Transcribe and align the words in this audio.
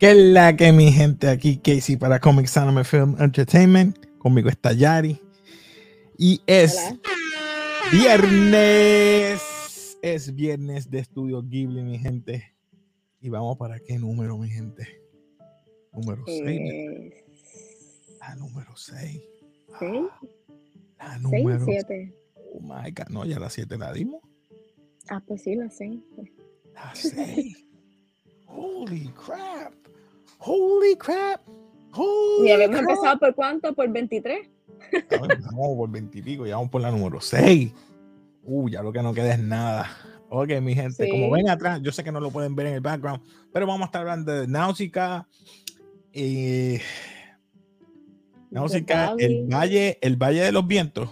¿Qué 0.00 0.12
es 0.12 0.16
la 0.16 0.56
que 0.56 0.72
mi 0.72 0.90
gente 0.90 1.28
aquí, 1.28 1.58
Casey, 1.58 1.98
para 1.98 2.18
Comics 2.20 2.56
Anime 2.56 2.84
Film 2.84 3.16
Entertainment? 3.20 3.98
Conmigo 4.16 4.48
está 4.48 4.72
Yari. 4.72 5.20
Y 6.16 6.40
es 6.46 6.74
viernes. 7.92 9.42
Es 10.00 10.34
viernes 10.34 10.90
de 10.90 11.00
Estudio 11.00 11.42
Ghibli, 11.42 11.82
mi 11.82 11.98
gente. 11.98 12.54
Y 13.20 13.28
vamos 13.28 13.58
para 13.58 13.78
qué 13.78 13.98
número, 13.98 14.38
mi 14.38 14.48
gente. 14.48 14.88
Número 15.92 16.24
6. 16.24 16.46
Eh, 16.46 17.24
La 18.20 18.34
número 18.36 18.74
6. 18.74 19.20
¿Sí? 19.80 19.86
La 20.98 21.10
¿Seis 21.10 21.22
número 21.22 21.62
o 21.62 21.66
siete? 21.66 22.14
Oh 22.54 22.60
my 22.62 22.90
God. 22.90 23.08
No, 23.10 23.26
ya 23.26 23.38
la 23.38 23.50
7 23.50 23.76
la 23.76 23.92
dimos. 23.92 24.22
Ah, 25.10 25.22
pues 25.26 25.42
sí, 25.42 25.56
la 25.56 25.68
sé. 25.68 26.00
La 26.72 26.94
6. 26.94 27.66
Holy 28.46 29.12
crap. 29.14 29.79
Holy 30.40 30.96
crap. 30.96 31.40
Holy 31.92 32.48
Y 32.48 32.52
habíamos 32.52 32.78
crap. 32.80 32.90
empezado 32.90 33.18
por 33.18 33.34
cuánto? 33.34 33.74
¿Por 33.74 33.88
23? 33.90 34.48
A 35.10 35.26
ver, 35.26 35.38
Vamos 35.42 35.76
por 35.76 35.90
20 35.90 36.18
y 36.18 36.22
pico, 36.22 36.46
ya 36.46 36.56
vamos 36.56 36.70
por 36.70 36.80
la 36.80 36.90
número 36.90 37.20
6. 37.20 37.72
Uh, 38.44 38.68
ya 38.68 38.82
lo 38.82 38.92
que 38.92 39.02
no 39.02 39.12
queda 39.14 39.34
es 39.34 39.40
nada. 39.40 39.86
Ok, 40.30 40.48
mi 40.62 40.74
gente, 40.74 41.04
Sí. 41.04 41.10
como 41.10 41.30
ven 41.30 41.48
atrás, 41.50 41.80
yo 41.82 41.92
sé 41.92 42.02
que 42.04 42.12
no 42.12 42.20
lo 42.20 42.30
pueden 42.30 42.54
ver 42.54 42.66
en 42.68 42.74
el 42.74 42.80
background, 42.80 43.20
pero 43.52 43.66
vamos 43.66 43.82
a 43.82 43.86
estar 43.86 44.00
hablando 44.02 44.32
de 44.32 44.46
Náusica 44.46 45.26
y 46.12 46.76
Náusica, 48.50 49.14
el 49.18 49.46
valle, 49.52 49.98
el 50.00 50.16
valle 50.16 50.40
de 50.42 50.52
los 50.52 50.66
vientos. 50.66 51.08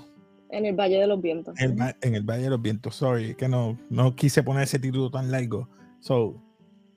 En 0.51 0.65
el 0.65 0.75
Valle 0.75 0.97
de 0.99 1.07
los 1.07 1.21
Vientos. 1.21 1.55
En 1.61 2.15
el 2.15 2.23
Valle 2.23 2.45
de 2.45 2.49
los 2.49 2.63
Vientos, 2.63 2.95
sorry, 2.97 3.35
que 3.35 3.49
no, 3.49 3.79
no 3.91 4.17
quise 4.17 4.43
poner 4.43 4.63
ese 4.63 4.79
título 4.79 5.11
tan 5.11 5.31
largo. 5.31 5.69
So, 6.01 6.43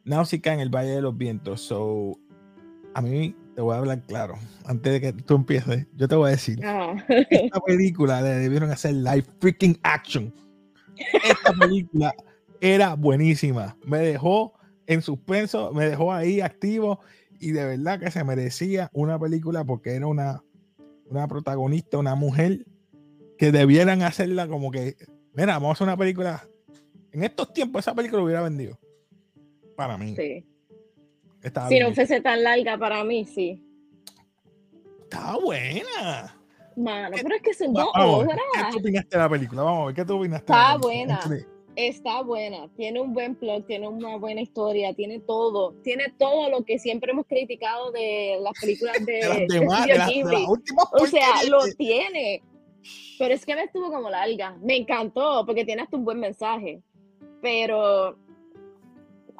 Náusica 0.05 0.53
en 0.53 0.61
el 0.61 0.69
Valle 0.69 0.91
de 0.91 1.01
los 1.01 1.17
Vientos. 1.17 1.59
So, 1.59 2.17
a 2.93 3.01
mí 3.01 3.35
te 3.55 3.61
voy 3.61 3.75
a 3.75 3.79
hablar 3.79 4.01
claro. 4.01 4.35
Antes 4.65 4.93
de 4.93 5.01
que 5.01 5.13
tú 5.13 5.35
empieces, 5.35 5.87
yo 5.95 6.07
te 6.07 6.15
voy 6.15 6.29
a 6.29 6.31
decir: 6.31 6.59
Ah, 6.63 6.95
esta 7.29 7.59
película 7.59 8.21
le 8.21 8.29
debieron 8.29 8.71
hacer 8.71 8.93
live 8.93 9.25
freaking 9.39 9.77
action. 9.83 10.33
Esta 11.23 11.53
película 11.59 12.13
era 12.59 12.95
buenísima. 12.95 13.77
Me 13.85 13.99
dejó 13.99 14.53
en 14.87 15.01
suspenso, 15.01 15.71
me 15.73 15.89
dejó 15.89 16.13
ahí 16.13 16.41
activo 16.41 16.99
y 17.39 17.51
de 17.51 17.65
verdad 17.65 17.99
que 17.99 18.11
se 18.11 18.23
merecía 18.23 18.89
una 18.93 19.17
película 19.19 19.63
porque 19.63 19.95
era 19.95 20.07
una, 20.07 20.43
una 21.07 21.27
protagonista, 21.27 21.97
una 21.97 22.15
mujer 22.15 22.65
que 23.37 23.51
debieran 23.51 24.03
hacerla 24.03 24.47
como 24.47 24.69
que, 24.69 24.95
mira, 25.33 25.53
vamos 25.53 25.69
a 25.69 25.73
hacer 25.73 25.87
una 25.87 25.97
película. 25.97 26.47
En 27.11 27.23
estos 27.23 27.51
tiempos 27.53 27.83
esa 27.83 27.95
película 27.95 28.23
hubiera 28.23 28.41
vendido. 28.41 28.79
Para 29.75 29.97
mí. 29.97 30.15
sí. 30.15 30.45
Si 31.41 31.73
bien 31.75 31.87
no 31.89 31.93
fuese 31.95 32.21
tan 32.21 32.43
larga 32.43 32.77
para 32.77 33.03
mí, 33.03 33.25
sí. 33.25 33.63
Estaba 35.03 35.37
buena. 35.39 36.37
Mano, 36.77 37.17
pero 37.21 37.35
es 37.35 37.41
que 37.41 37.53
son 37.53 37.73
dos 37.73 37.89
horas. 37.95 38.37
¿qué 38.55 38.71
tú 38.71 38.79
opinaste 38.79 39.17
de 39.17 39.23
la 39.23 39.29
película? 39.29 39.63
Vamos 39.63 39.81
a 39.81 39.85
ver, 39.87 39.95
¿qué 39.95 40.05
tú 40.05 40.17
opinaste? 40.17 40.53
de 40.53 40.59
Está 40.59 40.73
la 40.73 40.79
película? 40.79 41.19
buena. 41.27 41.47
Está 41.75 42.21
buena, 42.21 42.67
tiene 42.75 42.99
un 42.99 43.13
buen 43.13 43.33
plot, 43.35 43.65
tiene 43.65 43.87
una 43.87 44.17
buena 44.17 44.41
historia, 44.41 44.93
tiene 44.93 45.19
todo, 45.21 45.73
tiene 45.83 46.13
todo 46.17 46.49
lo 46.49 46.65
que 46.65 46.77
siempre 46.77 47.11
hemos 47.13 47.25
criticado 47.27 47.91
de 47.91 48.37
las 48.41 48.53
películas 48.59 48.97
de, 49.05 49.13
de 49.13 49.27
las 49.29 49.37
de 49.37 49.47
demás, 49.47 49.85
de 49.87 49.95
Studio 49.95 49.97
las, 49.97 50.07
de 50.07 50.13
Ghibli. 50.13 50.41
las 50.41 50.49
últimas 50.49 50.85
O 50.91 51.07
sea, 51.07 51.43
lo 51.49 51.59
tiene. 51.77 52.43
Pero 53.17 53.33
es 53.33 53.45
que 53.45 53.55
me 53.55 53.63
estuvo 53.63 53.89
como 53.91 54.09
larga. 54.09 54.57
Me 54.61 54.75
encantó 54.75 55.45
porque 55.45 55.63
tiene 55.63 55.83
hasta 55.83 55.95
un 55.95 56.03
buen 56.03 56.19
mensaje. 56.19 56.81
Pero 57.41 58.17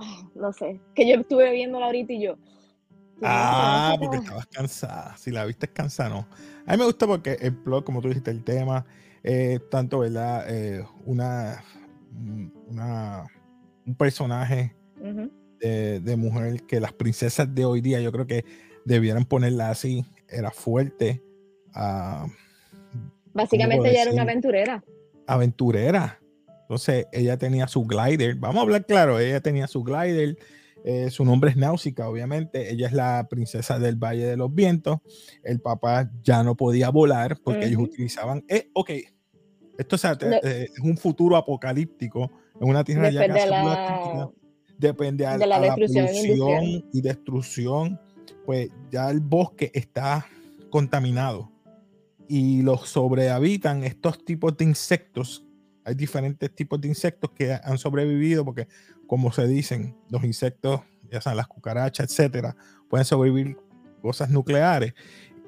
no 0.35 0.51
sé, 0.53 0.79
que 0.95 1.07
yo 1.07 1.15
estuve 1.21 1.51
viéndola 1.51 1.87
ahorita 1.87 2.13
y 2.13 2.21
yo. 2.23 2.35
"Dios 2.35 3.21
mío, 3.21 3.29
Ah, 3.29 3.89
¿qué 3.93 3.99
porque 3.99 4.17
pasa?". 4.17 4.23
estabas 4.23 4.47
cansada. 4.47 5.17
Si 5.17 5.31
la 5.31 5.45
viste 5.45 5.67
cansada, 5.67 6.09
no. 6.09 6.27
A 6.65 6.71
mí 6.71 6.77
me 6.77 6.85
gusta 6.85 7.05
porque 7.07 7.37
el 7.41 7.55
plot, 7.55 7.83
como 7.85 8.01
tú 8.01 8.07
dijiste, 8.07 8.31
el 8.31 8.43
tema, 8.43 8.85
eh, 9.23 9.59
tanto, 9.69 9.99
¿verdad? 9.99 10.45
Eh, 10.49 10.83
una, 11.05 11.63
una, 12.67 13.25
un 13.85 13.95
personaje 13.95 14.75
de, 15.59 15.99
de 15.99 16.15
mujer 16.15 16.63
que 16.63 16.79
las 16.79 16.93
princesas 16.93 17.53
de 17.53 17.65
hoy 17.65 17.81
día, 17.81 17.99
yo 18.01 18.11
creo 18.11 18.25
que 18.25 18.43
debieran 18.85 19.25
ponerla 19.25 19.69
así. 19.69 20.05
Era 20.27 20.49
fuerte, 20.51 21.21
ah, 21.75 22.25
Básicamente 23.33 23.89
ella 23.89 24.01
era 24.03 24.11
una 24.11 24.21
aventurera. 24.23 24.83
aventurera. 25.27 26.20
Entonces 26.71 27.05
ella 27.11 27.35
tenía 27.37 27.67
su 27.67 27.83
glider. 27.83 28.35
Vamos 28.35 28.59
a 28.59 28.61
hablar 28.61 28.85
claro, 28.85 29.19
ella 29.19 29.41
tenía 29.41 29.67
su 29.67 29.83
glider. 29.83 30.37
eh, 30.85 31.11
su 31.11 31.25
nombre 31.25 31.49
es 31.51 31.57
Náusica, 31.57 32.07
obviamente. 32.07 32.71
Ella 32.71 32.87
es 32.87 32.93
la 32.93 33.27
princesa 33.29 33.77
del 33.77 33.97
Valle 33.97 34.25
de 34.25 34.37
los 34.37 34.55
Vientos. 34.55 34.99
El 35.43 35.59
papá 35.59 36.09
ya 36.23 36.43
no 36.43 36.55
podía 36.55 36.89
volar 36.89 37.37
porque 37.43 37.65
ellos 37.65 37.79
Ujú. 37.81 37.89
utilizaban. 37.91 38.43
Eh, 38.47 38.69
ok, 38.73 38.89
esto 39.77 39.95
es, 39.97 40.03
No. 40.03 40.37
eh, 40.43 40.69
es 40.73 40.79
un 40.81 40.95
futuro 40.97 41.35
apocalíptico 41.35 42.31
en 42.59 42.69
una 42.69 42.85
tierra 42.85 43.09
ya 43.09 43.19
Después 43.19 43.27
de 43.27 43.49
casi 43.49 43.49
la. 43.49 44.29
Depende 44.77 45.25
a, 45.25 45.37
de 45.37 45.45
la 45.45 45.57
a 45.57 45.59
la 45.59 45.75
polución 45.75 46.83
y 46.93 47.01
destrucción. 47.01 47.99
Pues 48.45 48.69
ya 48.89 49.09
el 49.11 49.19
bosque 49.19 49.71
está 49.73 50.25
contaminado 50.69 51.51
y 52.29 52.61
los 52.61 52.87
sobrehabitan 52.87 53.83
estos 53.83 54.23
tipos 54.23 54.55
de 54.55 54.63
insectos. 54.63 55.45
Hay 55.83 55.95
diferentes 55.95 56.53
tipos 56.53 56.79
de 56.79 56.87
insectos 56.87 57.31
que 57.31 57.53
han 57.53 57.77
sobrevivido 57.77 58.45
porque, 58.45 58.67
como 59.07 59.31
se 59.31 59.47
dicen, 59.47 59.95
los 60.09 60.23
insectos, 60.23 60.81
ya 61.11 61.21
sean 61.21 61.37
las 61.37 61.47
cucarachas, 61.47 62.09
etcétera, 62.09 62.55
pueden 62.89 63.05
sobrevivir 63.05 63.57
cosas 64.01 64.29
nucleares 64.29 64.93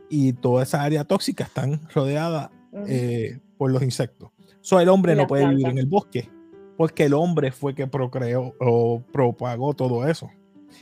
y 0.10 0.34
toda 0.34 0.64
esa 0.64 0.84
área 0.84 1.04
tóxica 1.04 1.44
están 1.44 1.82
rodeada 1.94 2.52
eh, 2.88 3.40
por 3.58 3.72
los 3.72 3.82
insectos. 3.84 4.32
So, 4.62 4.80
el 4.80 4.90
hombre 4.90 5.16
no 5.16 5.28
puede 5.28 5.48
vivir 5.48 5.68
en 5.68 5.78
el 5.78 5.86
bosque 5.86 6.30
porque 6.78 7.06
el 7.06 7.14
hombre 7.14 7.52
fue 7.52 7.76
que 7.76 7.88
procreó 7.88 8.56
o 8.60 9.04
propagó 9.12 9.74
todo 9.74 10.08
eso. 10.08 10.30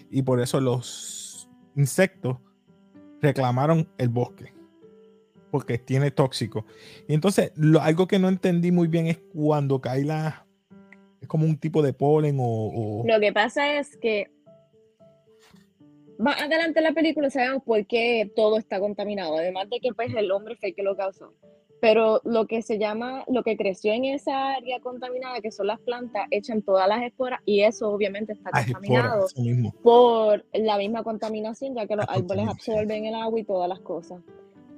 Y 0.09 0.22
por 0.22 0.40
eso 0.40 0.61
los 0.61 1.50
insectos 1.75 2.38
reclamaron 3.22 3.90
el 3.97 4.09
bosque 4.09 4.53
porque 5.51 5.78
tiene 5.78 6.09
tóxico. 6.12 6.66
Y 7.07 7.13
entonces, 7.13 7.51
lo- 7.56 7.81
algo 7.81 8.07
que 8.07 8.17
no 8.19 8.29
entendí 8.29 8.72
muy 8.72 8.88
bien 8.88 9.07
es 9.07 9.19
cuando 9.34 9.79
cae 9.81 10.03
la. 10.06 10.45
Es 11.22 11.28
como 11.28 11.45
un 11.45 11.57
tipo 11.57 11.81
de 11.84 11.94
polen 11.94 12.38
o. 12.39 12.44
o- 12.45 13.03
Lo 13.06 13.19
que 13.19 13.31
pasa 13.31 13.78
es 13.78 13.95
que 13.97 14.31
más 16.17 16.40
adelante 16.41 16.79
en 16.79 16.84
la 16.85 16.94
película 16.94 17.29
sabemos 17.29 17.63
por 17.63 17.85
qué 17.88 18.31
todo 18.35 18.57
está 18.57 18.79
contaminado, 18.79 19.38
además 19.38 19.69
de 19.69 19.79
que 19.79 19.91
pues 19.94 20.13
el 20.16 20.31
hombre 20.31 20.56
fue 20.56 20.69
el 20.69 20.75
que 20.75 20.84
lo 20.84 20.95
causó. 20.95 21.34
Pero 21.79 22.22
lo 22.25 22.45
que 22.45 22.61
se 22.61 22.78
llama, 22.78 23.23
lo 23.28 23.41
que 23.41 23.57
creció 23.57 23.91
en 23.91 24.06
esa 24.06 24.53
área 24.53 24.79
contaminada, 24.81 25.41
que 25.41 25.51
son 25.51 25.66
las 25.66 25.79
plantas, 25.79 26.28
echan 26.29 26.61
todas 26.61 26.88
las 26.88 27.01
esporas 27.01 27.40
y 27.44 27.61
eso 27.61 27.90
obviamente 27.90 28.34
está 28.34 28.51
las 28.53 28.66
contaminado 28.66 29.25
esporas, 29.25 29.73
por 29.81 30.45
la 30.53 30.78
misma 30.78 31.01
contaminación, 31.03 31.73
ya 31.73 31.88
que 31.88 31.95
los 31.95 32.06
La 32.06 32.13
árboles 32.13 32.47
absorben 32.47 33.06
el 33.07 33.16
agua 33.16 33.40
y 33.40 33.44
todas 33.44 33.67
las 33.67 33.79
cosas. 33.79 34.19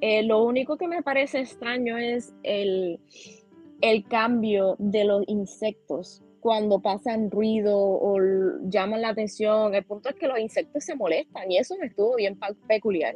Eh, 0.05 0.21
lo 0.21 0.43
único 0.43 0.75
que 0.75 0.85
me 0.85 1.01
parece 1.01 1.39
extraño 1.39 1.97
es 1.97 2.33
el, 2.43 2.99
el 3.79 4.05
cambio 4.05 4.75
de 4.77 5.05
los 5.05 5.23
insectos 5.27 6.21
cuando 6.41 6.81
pasan 6.81 7.31
ruido 7.31 7.73
o 7.79 8.19
llaman 8.63 9.01
la 9.01 9.07
atención. 9.07 9.73
El 9.73 9.85
punto 9.85 10.09
es 10.09 10.15
que 10.15 10.27
los 10.27 10.37
insectos 10.39 10.83
se 10.83 10.93
molestan 10.95 11.49
y 11.49 11.57
eso 11.57 11.77
me 11.79 11.85
estuvo 11.85 12.17
bien 12.17 12.37
peculiar. 12.67 13.15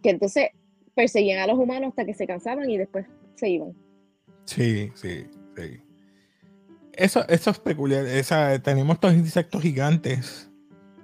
Que 0.00 0.10
entonces 0.10 0.50
perseguían 0.94 1.40
a 1.40 1.48
los 1.48 1.58
humanos 1.58 1.88
hasta 1.88 2.04
que 2.04 2.14
se 2.14 2.24
cansaban 2.24 2.70
y 2.70 2.78
después 2.78 3.04
se 3.34 3.48
iban. 3.48 3.74
Sí, 4.44 4.92
sí, 4.94 5.26
sí. 5.56 5.80
Eso, 6.92 7.26
eso 7.28 7.50
es 7.50 7.58
peculiar. 7.58 8.06
Esa, 8.06 8.62
tenemos 8.62 8.94
estos 8.94 9.12
insectos 9.12 9.60
gigantes 9.60 10.52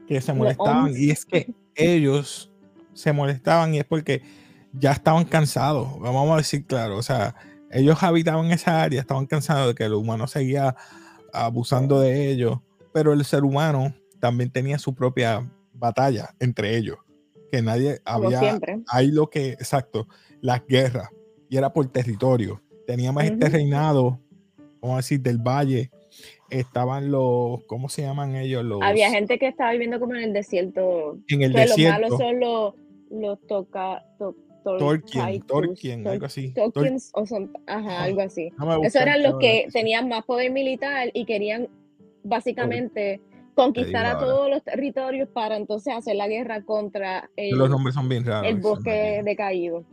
que 0.07 0.21
se 0.21 0.33
molestaban. 0.33 0.93
Y 0.97 1.11
es 1.11 1.25
que 1.25 1.53
ellos 1.75 2.53
se 2.93 3.13
molestaban 3.13 3.75
y 3.75 3.81
es 3.81 3.85
porque 3.85 4.23
ya 4.73 4.93
estaban 4.93 5.25
cansados. 5.25 5.99
Vamos 6.01 6.31
a 6.33 6.37
decir 6.39 6.65
claro. 6.67 6.97
O 6.97 7.03
sea, 7.03 7.35
ellos 7.71 8.03
habitaban 8.03 8.51
esa 8.51 8.83
área, 8.83 9.01
estaban 9.01 9.27
cansados 9.27 9.69
de 9.69 9.75
que 9.75 9.85
el 9.85 9.95
humano 9.95 10.27
seguía 10.27 10.75
abusando 11.33 12.01
de 12.01 12.31
ellos. 12.31 12.59
Pero 12.93 13.13
el 13.13 13.25
ser 13.25 13.45
humano 13.45 13.95
también 14.21 14.51
tenía 14.51 14.79
su 14.79 14.95
propia 14.95 15.49
batalla 15.73 16.35
entre 16.41 16.77
ellos. 16.77 16.99
Que 17.51 17.63
nadie 17.63 18.01
Como 18.01 18.27
había 18.27 18.41
siempre. 18.41 18.81
hay 18.89 19.11
lo 19.11 19.29
que, 19.29 19.51
exacto, 19.53 20.07
las 20.41 20.65
guerras, 20.67 21.09
y 21.49 21.57
era 21.59 21.73
por 21.73 21.87
territorio. 21.89 22.63
Teníamos 22.87 23.25
este 23.25 23.45
Ujú. 23.47 23.53
reinado, 23.53 24.21
vamos 24.81 24.95
a 24.95 24.97
decir, 24.99 25.21
del 25.21 25.39
valle. 25.39 25.91
Estaban 26.51 27.11
los, 27.11 27.63
¿cómo 27.67 27.89
se 27.89 28.03
llaman 28.03 28.37
ellos? 28.37 28.65
Los, 28.65 28.81
Había 28.83 29.11
gente 29.11 29.39
que 29.39 29.49
estaba 29.49 29.73
viviendo 29.73 29.99
como 30.01 30.15
en 30.15 30.23
el 30.25 30.33
desierto. 30.33 31.19
en 31.29 31.43
el 31.43 31.53
que 31.53 31.59
los 31.61 31.69
desierto. 31.77 32.01
malos 32.01 32.19
son 32.19 32.41
los, 32.41 32.75
los 33.11 33.47
toca, 33.47 34.03
to- 34.19 34.37
tol- 34.63 34.79
Tolkien, 34.79 35.43
Tolkien, 35.43 36.05
tol- 36.05 36.13
algo 36.13 36.27
así. 36.27 36.53
Tol- 36.55 36.73
Tolkiens 36.73 37.11
o 37.15 37.27
son, 37.27 37.53
ajá, 37.67 38.03
algo 38.05 38.21
así. 38.23 38.51
buscar 38.59 39.09
eran 39.09 39.23
los 39.23 39.39
que 39.39 39.61
eso. 39.61 39.71
tenían 39.73 40.09
más 40.09 40.25
poder 40.25 40.51
militar 40.51 41.11
y 41.13 41.25
querían 41.25 41.69
básicamente 42.25 43.21
conquistar 43.55 44.07
a 44.07 44.19
todos 44.19 44.49
los 44.49 44.63
territorios 44.63 45.29
para 45.29 45.57
entonces 45.57 45.93
hacer 45.95 46.17
la 46.17 46.27
guerra 46.29 46.63
contra 46.63 47.29
el, 47.37 47.57
los 47.57 47.69
nombres 47.69 47.95
son 47.95 48.09
bien 48.09 48.25
raros, 48.25 48.51
el 48.51 48.59
bosque 48.61 49.21
decaído. 49.25 49.85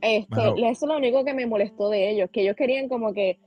Este, 0.00 0.40
eso 0.40 0.62
es 0.62 0.82
lo 0.82 0.96
único 0.96 1.24
que 1.24 1.34
me 1.34 1.44
molestó 1.46 1.90
de 1.90 2.10
ellos, 2.10 2.30
que 2.32 2.42
ellos 2.42 2.56
querían 2.56 2.88
como 2.88 3.12
que 3.12 3.38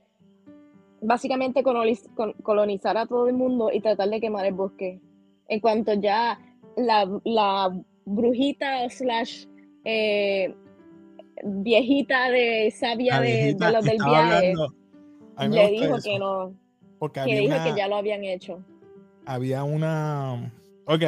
básicamente 1.01 1.63
colonizar 1.63 2.97
a 2.97 3.05
todo 3.05 3.27
el 3.27 3.33
mundo 3.33 3.71
y 3.73 3.79
tratar 3.79 4.09
de 4.09 4.19
quemar 4.19 4.45
el 4.45 4.53
bosque. 4.53 4.99
En 5.47 5.59
cuanto 5.59 5.93
ya 5.93 6.39
la, 6.77 7.09
la 7.23 7.75
brujita 8.05 8.87
slash 8.89 9.45
eh, 9.83 10.55
viejita 11.43 12.29
de 12.29 12.71
sabia 12.71 13.19
de, 13.19 13.55
los 13.59 13.85
del 13.85 13.97
viaje 13.97 14.53
le 15.49 15.71
dijo 15.71 15.97
que 16.03 16.19
no, 16.19 16.55
porque 16.99 17.23
que 17.25 17.39
dijo 17.39 17.55
que 17.63 17.75
ya 17.75 17.87
lo 17.87 17.95
habían 17.95 18.23
hecho. 18.23 18.63
Había 19.25 19.63
una... 19.63 20.53
Ok, 20.85 21.03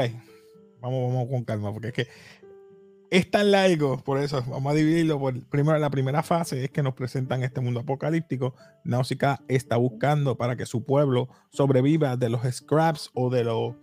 vamos, 0.81 1.13
vamos 1.13 1.29
con 1.29 1.43
calma, 1.43 1.71
porque 1.71 1.87
es 1.89 1.93
que 1.93 2.07
es 3.13 3.29
tan 3.29 3.51
largo, 3.51 3.97
por 3.99 4.17
eso 4.17 4.43
vamos 4.47 4.73
a 4.73 4.75
dividirlo. 4.75 5.19
Por, 5.19 5.47
primero, 5.47 5.77
la 5.77 5.91
primera 5.91 6.23
fase 6.23 6.63
es 6.63 6.71
que 6.71 6.81
nos 6.81 6.95
presentan 6.95 7.43
este 7.43 7.61
mundo 7.61 7.81
apocalíptico. 7.81 8.55
Nausicaa 8.83 9.39
está 9.47 9.77
buscando 9.77 10.35
para 10.35 10.55
que 10.55 10.65
su 10.65 10.83
pueblo 10.83 11.29
sobreviva 11.51 12.17
de 12.17 12.29
los 12.29 12.41
scraps 12.51 13.11
o 13.13 13.29
de 13.29 13.43
los 13.43 13.75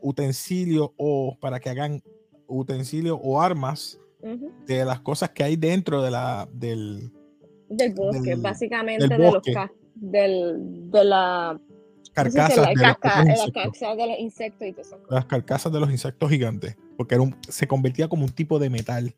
utensilios 0.00 0.90
o 0.96 1.38
para 1.40 1.60
que 1.60 1.70
hagan 1.70 2.02
utensilios 2.46 3.18
o 3.22 3.40
armas 3.40 3.98
de 4.66 4.84
las 4.84 5.00
cosas 5.00 5.30
que 5.30 5.42
hay 5.42 5.56
dentro 5.56 6.02
de 6.02 6.10
la, 6.10 6.48
del, 6.52 7.10
del 7.68 7.92
bosque, 7.94 8.36
básicamente 8.36 9.08
de 9.08 9.18
los 9.18 9.42
del, 9.94 10.90
de 10.90 11.04
la 11.04 11.60
carcasas 12.12 12.68
de, 12.68 14.06
los 14.06 14.18
insectos. 14.18 14.68
y 14.68 14.74
Las 15.08 15.24
carcasas 15.26 15.72
de 15.72 15.80
los 15.80 15.90
insectos 15.90 16.30
gigantes, 16.30 16.76
porque 16.96 17.14
era 17.14 17.22
un, 17.22 17.36
se 17.48 17.66
convertía 17.66 18.08
como 18.08 18.24
un 18.24 18.30
tipo 18.30 18.58
de 18.58 18.70
metal 18.70 19.14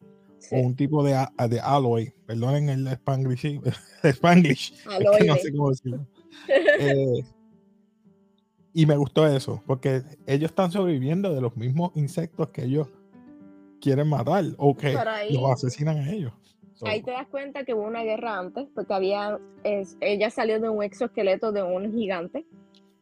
o 0.50 0.58
un 0.58 0.76
tipo 0.76 1.02
de, 1.02 1.26
de 1.48 1.60
alloy, 1.60 2.12
perdonen 2.26 2.68
el 2.68 2.86
spanglish, 2.88 3.44
el 3.44 3.62
spanglish 4.12 4.74
no 5.26 5.36
sé 5.36 5.52
cómo 5.52 5.70
decirlo. 5.70 6.06
Eh, 6.78 7.24
y 8.72 8.86
me 8.86 8.96
gustó 8.96 9.26
eso, 9.26 9.62
porque 9.66 10.02
ellos 10.26 10.50
están 10.50 10.70
sobreviviendo 10.70 11.32
de 11.32 11.40
los 11.40 11.56
mismos 11.56 11.92
insectos 11.94 12.48
que 12.50 12.64
ellos 12.64 12.88
quieren 13.84 14.08
matar 14.08 14.44
o 14.56 14.74
que 14.74 14.96
los 15.30 15.50
asesinan 15.50 15.98
a 15.98 16.10
ellos. 16.10 16.32
Ahí 16.86 17.02
te 17.02 17.10
das 17.10 17.26
cuenta 17.28 17.64
que 17.64 17.74
hubo 17.74 17.82
una 17.82 18.02
guerra 18.02 18.38
antes, 18.38 18.66
porque 18.74 18.92
había, 18.94 19.38
ella 20.00 20.30
salió 20.30 20.58
de 20.58 20.68
un 20.70 20.82
exoesqueleto 20.82 21.52
de 21.52 21.62
un 21.62 21.92
gigante 21.92 22.46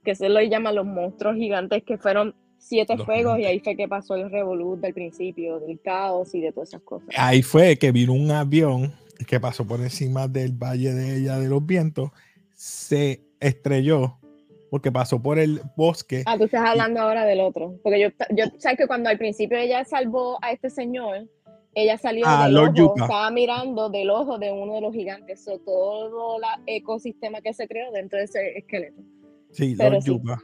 que 0.04 0.16
se 0.16 0.28
lo 0.28 0.40
llaman 0.42 0.74
los 0.74 0.84
monstruos 0.84 1.36
gigantes, 1.36 1.84
que 1.84 1.96
fueron 1.96 2.34
siete 2.58 2.96
fuegos 2.98 3.38
y 3.38 3.44
ahí 3.44 3.60
fue 3.60 3.76
que 3.76 3.86
pasó 3.86 4.16
el 4.16 4.30
revolut 4.30 4.80
del 4.80 4.92
principio, 4.92 5.60
del 5.60 5.80
caos 5.80 6.34
y 6.34 6.40
de 6.40 6.52
todas 6.52 6.70
esas 6.70 6.82
cosas. 6.82 7.08
Ahí 7.16 7.42
fue 7.42 7.76
que 7.76 7.92
vino 7.92 8.12
un 8.12 8.30
avión 8.32 8.92
que 9.26 9.38
pasó 9.38 9.64
por 9.64 9.80
encima 9.80 10.26
del 10.26 10.52
valle 10.52 10.92
de 10.92 11.18
ella 11.18 11.38
de 11.38 11.48
los 11.48 11.64
vientos, 11.64 12.10
se 12.52 13.22
estrelló 13.38 14.18
porque 14.72 14.90
pasó 14.90 15.20
por 15.20 15.38
el 15.38 15.60
bosque. 15.76 16.22
Ah, 16.24 16.38
tú 16.38 16.44
estás 16.44 16.66
hablando 16.66 16.98
ahora 16.98 17.26
del 17.26 17.40
otro, 17.40 17.78
porque 17.82 18.00
yo, 18.00 18.08
yo 18.34 18.46
sabes 18.56 18.78
que 18.78 18.86
cuando 18.86 19.10
al 19.10 19.18
principio 19.18 19.58
ella 19.58 19.84
salvó 19.84 20.38
a 20.40 20.50
este 20.50 20.70
señor, 20.70 21.28
ella 21.74 21.98
salió 21.98 22.24
ah, 22.26 22.46
del 22.46 22.56
ojo, 22.56 22.94
estaba 22.96 23.30
mirando 23.30 23.90
del 23.90 24.08
ojo 24.08 24.38
de 24.38 24.50
uno 24.50 24.76
de 24.76 24.80
los 24.80 24.94
gigantes, 24.94 25.44
todo 25.66 26.38
el 26.38 26.42
ecosistema 26.64 27.42
que 27.42 27.52
se 27.52 27.68
creó 27.68 27.92
dentro 27.92 28.18
de 28.18 28.24
ese 28.24 28.56
esqueleto. 28.56 29.02
Sí, 29.50 29.74
Lord 29.74 30.04
Yupa. 30.04 30.42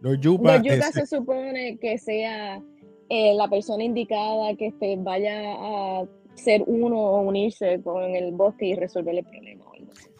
Lord 0.00 0.20
Yupa, 0.22 0.62
se 0.90 1.06
supone 1.06 1.76
que 1.76 1.98
sea 1.98 2.62
eh, 3.10 3.34
la 3.34 3.46
persona 3.46 3.84
indicada 3.84 4.54
que 4.56 4.68
este, 4.68 4.96
vaya 4.96 5.52
a 5.52 6.06
ser 6.34 6.62
uno 6.66 6.98
o 6.98 7.20
unirse 7.20 7.82
con 7.82 8.04
el 8.16 8.32
bosque 8.32 8.68
y 8.68 8.74
resolver 8.74 9.16
el 9.16 9.24
problema. 9.24 9.66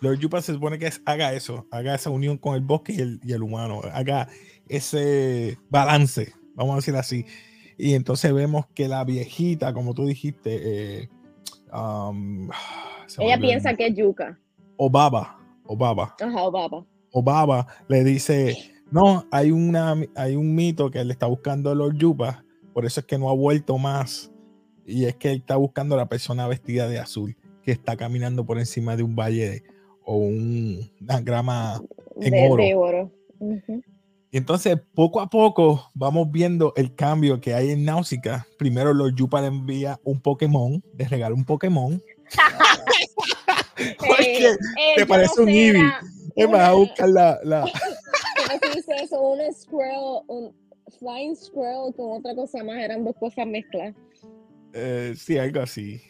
Lord 0.00 0.18
Yupa 0.18 0.42
se 0.42 0.52
supone 0.52 0.78
que 0.78 0.90
haga 1.04 1.32
eso, 1.32 1.66
haga 1.70 1.94
esa 1.94 2.10
unión 2.10 2.38
con 2.38 2.54
el 2.54 2.60
bosque 2.60 2.92
y 2.92 3.00
el, 3.00 3.20
y 3.24 3.32
el 3.32 3.42
humano, 3.42 3.80
haga 3.92 4.28
ese 4.68 5.58
balance, 5.70 6.32
vamos 6.54 6.74
a 6.74 6.76
decir 6.76 6.96
así. 6.96 7.24
Y 7.78 7.94
entonces 7.94 8.32
vemos 8.32 8.66
que 8.74 8.88
la 8.88 9.04
viejita, 9.04 9.72
como 9.72 9.94
tú 9.94 10.06
dijiste, 10.06 11.02
eh, 11.02 11.08
um, 11.72 12.48
ella 13.18 13.38
piensa 13.38 13.74
que 13.74 13.86
es 13.88 13.96
yuca. 13.96 14.38
O 14.76 14.90
baba, 14.90 15.38
o 15.64 15.76
baba. 15.76 16.14
Ajá, 16.20 16.42
o 17.12 17.22
baba. 17.22 17.66
Le 17.88 18.04
dice, 18.04 18.56
no, 18.90 19.26
hay, 19.30 19.50
una, 19.50 19.94
hay 20.14 20.36
un 20.36 20.54
mito 20.54 20.90
que 20.90 21.00
él 21.00 21.10
está 21.10 21.26
buscando 21.26 21.74
Lord 21.74 21.96
Yupa, 21.96 22.44
por 22.72 22.84
eso 22.84 23.00
es 23.00 23.06
que 23.06 23.18
no 23.18 23.28
ha 23.28 23.34
vuelto 23.34 23.78
más. 23.78 24.30
Y 24.84 25.06
es 25.06 25.16
que 25.16 25.30
él 25.32 25.38
está 25.38 25.56
buscando 25.56 25.94
a 25.94 25.98
la 25.98 26.08
persona 26.08 26.46
vestida 26.46 26.88
de 26.88 26.98
azul, 26.98 27.36
que 27.66 27.72
está 27.72 27.96
caminando 27.96 28.46
por 28.46 28.60
encima 28.60 28.96
de 28.96 29.02
un 29.02 29.16
valle 29.16 29.64
o 30.04 30.18
una 30.18 31.20
grama 31.20 31.82
en 32.20 32.52
oro. 32.52 33.10
Y 34.30 34.36
entonces, 34.38 34.78
poco 34.94 35.20
a 35.20 35.28
poco, 35.28 35.90
vamos 35.92 36.30
viendo 36.30 36.72
el 36.76 36.94
cambio 36.94 37.40
que 37.40 37.54
hay 37.54 37.72
en 37.72 37.84
Náusica. 37.84 38.46
Primero, 38.56 38.94
Lord 38.94 39.16
Yupa 39.16 39.40
le 39.40 39.48
envía 39.48 39.98
un 40.04 40.20
Pokémon, 40.20 40.80
le 40.96 41.08
regala 41.08 41.34
un 41.34 41.44
Pokémon. 41.44 42.00
Porque 43.98 44.46
eh, 44.46 44.56
te 44.94 45.04
parece 45.04 45.40
un 45.40 45.48
Eevee. 45.48 45.90
Es 46.36 46.48
más, 46.48 46.68
a 46.68 46.72
buscar 46.72 47.08
la. 47.08 47.40
la... 47.42 47.62
¿Cómo 48.46 48.58
se 48.60 48.76
dice 48.76 48.94
eso? 49.02 49.20
Un 49.20 49.40
squirrel, 49.52 50.22
un 50.28 50.54
flying 51.00 51.34
squirrel 51.34 51.92
con 51.96 52.18
otra 52.18 52.32
cosa 52.36 52.62
más, 52.62 52.76
eran 52.76 53.04
dos 53.04 53.16
cosas 53.18 53.44
mezcladas. 53.44 53.96
Eh, 54.72 55.14
sí, 55.16 55.36
algo 55.36 55.62
así. 55.62 56.00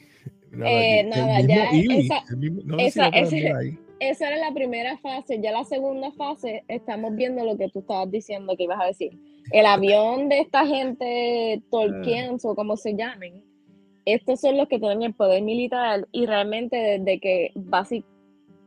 Eh, 0.64 1.04
nada, 1.04 1.40
ya. 1.40 1.70
esa, 1.70 2.24
no 2.64 2.78
esa, 2.78 3.08
esa, 3.08 4.28
era 4.28 4.36
la 4.38 4.52
primera 4.54 4.96
fase. 4.98 5.40
Ya 5.40 5.52
la 5.52 5.64
segunda 5.64 6.12
fase, 6.12 6.64
estamos 6.68 7.14
viendo 7.14 7.44
lo 7.44 7.56
que 7.56 7.68
tú 7.68 7.80
estabas 7.80 8.10
diciendo 8.10 8.56
que 8.56 8.64
ibas 8.64 8.80
a 8.80 8.86
decir. 8.86 9.18
El 9.52 9.66
avión 9.66 10.28
de 10.28 10.40
esta 10.40 10.66
gente 10.66 11.62
Tolkien 11.70 12.36
o 12.42 12.54
como 12.54 12.76
se 12.76 12.94
llamen, 12.94 13.42
estos 14.04 14.40
son 14.40 14.56
los 14.56 14.68
que 14.68 14.78
tienen 14.78 15.02
el 15.02 15.14
poder 15.14 15.42
militar 15.42 16.06
y 16.12 16.26
realmente 16.26 16.76
desde 16.76 17.20
que 17.20 17.52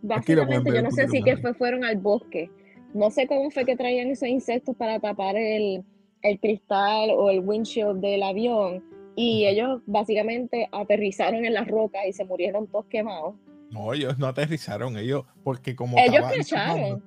Básicamente, 0.01 0.73
yo 0.73 0.81
no 0.81 0.91
sé 0.91 1.07
si 1.09 1.21
que 1.21 1.37
fue, 1.37 1.53
fueron 1.53 1.83
al 1.83 1.97
bosque. 1.97 2.49
No 2.93 3.11
sé 3.11 3.27
cómo 3.27 3.51
fue 3.51 3.65
que 3.65 3.75
traían 3.75 4.09
esos 4.09 4.29
insectos 4.29 4.75
para 4.75 4.99
tapar 4.99 5.35
el, 5.35 5.83
el 6.21 6.39
cristal 6.39 7.11
o 7.11 7.29
el 7.29 7.41
windshield 7.41 7.99
del 7.99 8.23
avión. 8.23 8.83
Y 9.15 9.45
ellos 9.45 9.81
básicamente 9.85 10.69
aterrizaron 10.71 11.45
en 11.45 11.53
las 11.53 11.67
rocas 11.67 12.01
y 12.07 12.13
se 12.13 12.25
murieron 12.25 12.67
todos 12.67 12.85
quemados. 12.85 13.35
No, 13.71 13.93
ellos 13.93 14.17
no 14.17 14.27
aterrizaron, 14.27 14.97
ellos, 14.97 15.25
porque 15.43 15.75
como. 15.75 15.97
Ellos 15.97 16.25
cracharon. 16.31 17.03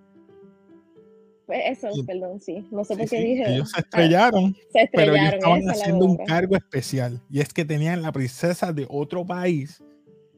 Pues 1.47 1.61
eso, 1.67 1.89
perdón, 2.07 2.41
sí. 2.41 2.67
No 2.71 2.85
sé 2.85 2.97
por 2.97 3.09
qué 3.09 3.21
dije. 3.21 3.53
Ellos 3.53 3.71
se 3.71 3.81
estrellaron. 3.81 4.55
se 4.71 4.83
estrellaron. 4.83 4.91
Pero 4.93 5.15
ellos 5.17 5.35
estaban 5.35 5.71
haciendo 5.71 6.05
un 6.05 6.17
cargo 6.19 6.57
especial. 6.57 7.21
Y 7.31 7.41
es 7.41 7.53
que 7.53 7.65
tenían 7.65 8.03
la 8.03 8.13
princesa 8.13 8.73
de 8.73 8.87
otro 8.89 9.27
país 9.27 9.83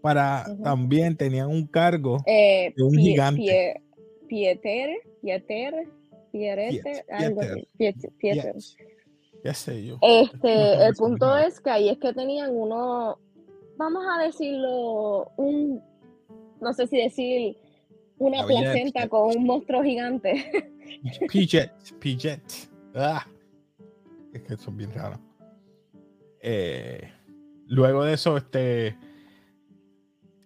para 0.04 0.44
también 0.62 1.16
tenían 1.16 1.48
un 1.48 1.66
cargo 1.66 2.22
eh, 2.26 2.74
de 2.76 2.82
un 2.82 2.94
gigante. 2.94 3.80
Pieter, 4.28 4.92
Pieter, 5.22 5.74
Pierete, 6.30 7.04
algo 7.10 7.40
Pieter. 8.18 8.54
Ya 9.44 9.52
sé 9.52 9.84
yo. 9.84 9.98
Este, 10.00 10.86
el 10.86 10.94
punto 10.94 11.36
es 11.36 11.60
que 11.60 11.68
ahí 11.68 11.90
es 11.90 11.98
que 11.98 12.14
tenían 12.14 12.50
uno, 12.50 13.18
vamos 13.76 14.02
a 14.10 14.22
decirlo, 14.22 15.30
un, 15.36 15.82
no 16.62 16.72
sé 16.72 16.86
si 16.86 16.96
decir, 16.96 17.58
una 18.18 18.46
placenta 18.46 19.06
con 19.06 19.36
un 19.36 19.44
monstruo 19.44 19.82
gigante. 19.82 20.72
Pijet, 21.30 21.72
Pijet. 21.98 22.40
Ah, 22.94 23.26
es 24.32 24.42
que 24.42 24.56
son 24.56 24.78
bien 24.78 24.92
raros. 24.94 25.18
Eh, 26.40 27.10
luego 27.66 28.04
de 28.04 28.14
eso, 28.14 28.38
este 28.38 28.96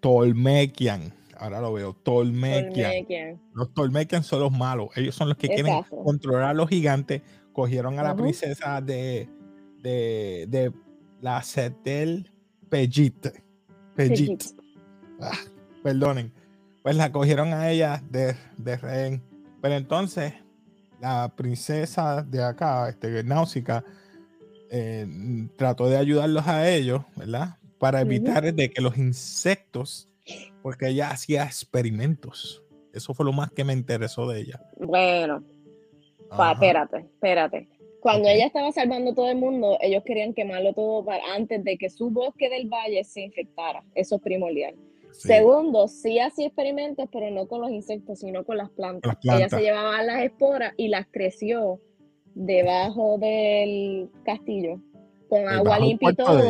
Tolmekian. 0.01 1.15
Ahora 1.37 1.61
lo 1.61 1.73
veo, 1.73 1.93
Tolmekian. 2.03 3.41
Los 3.55 3.73
Tolmekian 3.73 4.25
son 4.25 4.41
los 4.41 4.51
malos. 4.51 4.89
Ellos 4.97 5.15
son 5.15 5.29
los 5.29 5.39
que 5.39 5.47
quieren 5.47 5.85
controlar 5.89 6.51
a 6.51 6.55
los 6.55 6.69
gigantes. 6.69 7.23
Cogieron 7.59 7.99
a 7.99 8.05
la 8.05 8.15
princesa 8.15 8.81
de, 8.81 9.29
de, 9.83 10.47
de 10.49 10.73
la 11.21 11.43
Setel 11.43 12.31
Pejit. 12.69 13.27
Pejit. 13.97 14.45
Ah, 15.21 15.33
perdonen. 15.83 16.33
Pues 16.85 16.95
la 16.95 17.11
cogieron 17.11 17.53
a 17.53 17.69
ella 17.69 18.01
de, 18.11 18.37
de 18.59 18.77
rehén. 18.77 19.23
Pero 19.61 19.75
entonces, 19.75 20.35
la 21.01 21.35
princesa 21.35 22.23
de 22.23 22.45
acá, 22.45 22.89
este, 22.91 23.25
Náusica, 23.25 23.85
eh, 24.71 25.49
trató 25.57 25.89
de 25.89 25.97
ayudarlos 25.97 26.47
a 26.47 26.71
ellos, 26.71 27.03
¿verdad? 27.17 27.57
para 27.81 28.03
evitar 28.03 28.55
de 28.55 28.71
que 28.71 28.81
los 28.81 28.97
insectos, 28.97 30.09
porque 30.63 30.91
ella 30.91 31.11
hacía 31.11 31.43
experimentos. 31.43 32.63
Eso 32.93 33.15
fue 33.15 33.27
lo 33.27 33.33
más 33.33 33.51
que 33.51 33.65
me 33.65 33.73
interesó 33.73 34.29
de 34.29 34.43
ella. 34.43 34.63
Bueno, 34.77 35.43
Pa- 36.37 36.53
espérate, 36.53 36.99
espérate. 36.99 37.69
Cuando 38.01 38.29
ella 38.29 38.47
estaba 38.47 38.71
salvando 38.71 39.11
a 39.11 39.15
todo 39.15 39.29
el 39.29 39.39
mundo, 39.39 39.77
ellos 39.81 40.05
querían 40.05 40.33
quemarlo 40.33 40.73
todo 40.73 41.05
para, 41.05 41.23
antes 41.35 41.65
de 41.65 41.77
que 41.77 41.91
su 41.91 42.11
bosque 42.11 42.49
del 42.49 42.69
valle 42.69 43.03
se 43.05 43.23
infectara. 43.23 43.83
Eso 43.95 44.17
es 44.17 44.23
primordial. 44.23 44.77
Sí. 45.13 45.29
Segundo, 45.29 45.89
sí 45.89 46.19
hacía 46.21 46.47
experimentos, 46.47 47.09
pero 47.11 47.31
no 47.31 47.49
con 47.49 47.61
los 47.61 47.71
insectos, 47.71 48.21
sino 48.21 48.45
con 48.45 48.57
las 48.57 48.71
plantas. 48.71 49.17
Las 49.23 49.37
Ella 49.39 49.49
se 49.49 49.61
llevaba 49.61 50.03
las 50.03 50.23
esporas 50.23 50.75
y 50.77 50.89
las 50.89 51.07
creció 51.11 51.81
debajo 52.35 53.19
del 53.19 54.11
castillo, 54.25 54.81
con 55.29 55.49
agua 55.49 55.81
limpia 55.81 56.11
y 56.11 56.15
todo. 56.15 56.41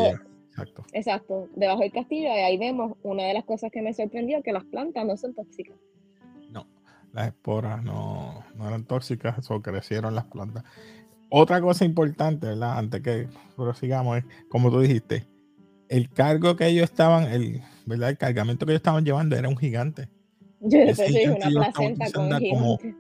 Exacto. 0.51 0.85
Exacto, 0.93 1.49
debajo 1.55 1.81
del 1.81 1.93
castillo, 1.93 2.29
y 2.29 2.41
ahí 2.41 2.59
vemos 2.59 2.97
una 3.03 3.25
de 3.25 3.33
las 3.33 3.45
cosas 3.45 3.71
que 3.71 3.81
me 3.81 3.95
sorprendió, 3.95 4.43
que 4.43 4.53
las 4.53 4.65
plantas 4.65 5.07
no 5.07 5.17
son 5.17 5.35
tóxicas. 5.35 5.77
Las 7.13 7.29
esporas 7.29 7.83
no, 7.83 8.45
no 8.55 8.69
eran 8.69 8.85
tóxicas, 8.85 9.51
o 9.51 9.63
crecieron 9.63 10.15
las 10.15 10.25
plantas. 10.27 10.65
Otra 11.31 11.61
cosa 11.61 11.85
importante, 11.85 12.47
¿verdad? 12.47 12.79
Antes 12.79 13.03
que 13.03 13.29
prosigamos, 13.57 14.19
es, 14.19 14.25
como 14.49 14.71
tú 14.71 14.81
dijiste, 14.81 15.27
el 15.89 16.11
cargo 16.11 16.57
que 16.57 16.67
ellos 16.67 16.85
estaban, 16.85 17.25
el, 17.25 17.63
¿verdad? 17.87 18.11
El 18.11 18.19
cargamento 18.19 18.67
que 18.67 18.73
ellos 18.73 18.81
estaban 18.81 19.05
llevando 19.05 19.37
era 19.37 19.49
un 19.49 19.57
gigante. 19.57 20.09
Yo 20.61 20.79
Ese 20.81 21.07
gigante 21.09 21.49
una 21.49 21.61
placenta 21.61 22.13
con 22.13 22.25
utilizando 22.33 22.39
como- 22.51 22.79
gigante. 22.79 22.99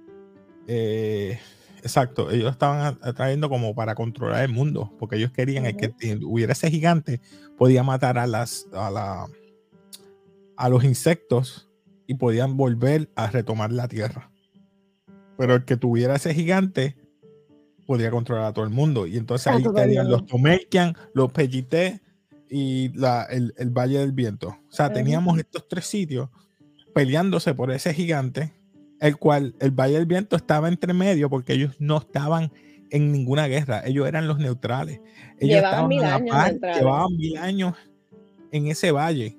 Eh, 0.69 1.39
exacto, 1.83 2.31
ellos 2.31 2.51
estaban 2.53 2.99
atrayendo 3.03 3.49
como 3.49 3.75
para 3.75 3.95
controlar 3.95 4.45
el 4.45 4.53
mundo, 4.53 4.93
porque 4.99 5.17
ellos 5.17 5.31
querían 5.33 5.65
el 5.67 5.77
que 5.77 5.93
hubiera 6.23 6.53
ese 6.53 6.71
gigante, 6.71 7.21
podía 7.57 7.83
matar 7.83 8.19
a 8.19 8.27
las 8.27 8.67
a 8.73 8.91
la 8.91 9.27
a 10.57 10.69
los 10.69 10.85
insectos 10.85 11.68
y 12.09 12.15
podían 12.15 12.57
volver 12.57 13.09
a 13.15 13.29
retomar 13.31 13.71
la 13.71 13.87
tierra. 13.87 14.33
Pero 15.37 15.55
el 15.55 15.65
que 15.65 15.77
tuviera 15.77 16.17
ese 16.17 16.35
gigante 16.35 16.97
podía 17.87 18.11
controlar 18.11 18.47
a 18.47 18.53
todo 18.53 18.65
el 18.65 18.71
mundo. 18.73 19.07
Y 19.07 19.17
entonces 19.17 19.47
ahí 19.47 19.63
tenían 19.63 20.09
los 20.11 20.23
mundo. 20.23 20.33
Tomelkian, 20.33 20.97
los 21.15 21.31
Pellité 21.31 22.01
y 22.51 22.89
la- 22.99 23.23
el, 23.25 23.55
el 23.57 23.71
Valle 23.71 23.99
del 24.01 24.13
Viento. 24.13 24.49
O 24.49 24.73
sea, 24.73 24.93
teníamos 24.93 25.39
estos 25.39 25.69
tres 25.69 25.87
sitios 25.87 26.29
peleándose 26.95 27.55
por 27.55 27.71
ese 27.71 27.95
gigante, 27.95 28.53
el 29.01 29.17
cual 29.17 29.55
el 29.61 29.71
Valle 29.71 29.95
del 29.95 30.07
Viento 30.07 30.35
estaba 30.35 30.69
entre 30.69 30.93
medio 30.95 31.31
porque 31.31 31.53
ellos 31.53 31.77
no 31.79 31.99
estaban 31.99 32.51
en 32.91 33.13
ninguna 33.13 33.47
guerra, 33.47 33.83
ellos 33.85 34.09
eran 34.09 34.27
los 34.27 34.39
neutrales. 34.39 35.01
Ellos 35.39 35.57
Llevaban 35.57 35.89
mil 35.89 36.03
años 36.05 36.31
par, 36.31 36.51
neutrales. 36.53 36.79
llevaban 36.79 37.17
mil 37.17 37.37
años 37.37 37.75
en 38.51 38.67
ese 38.67 38.91
valle, 38.93 39.37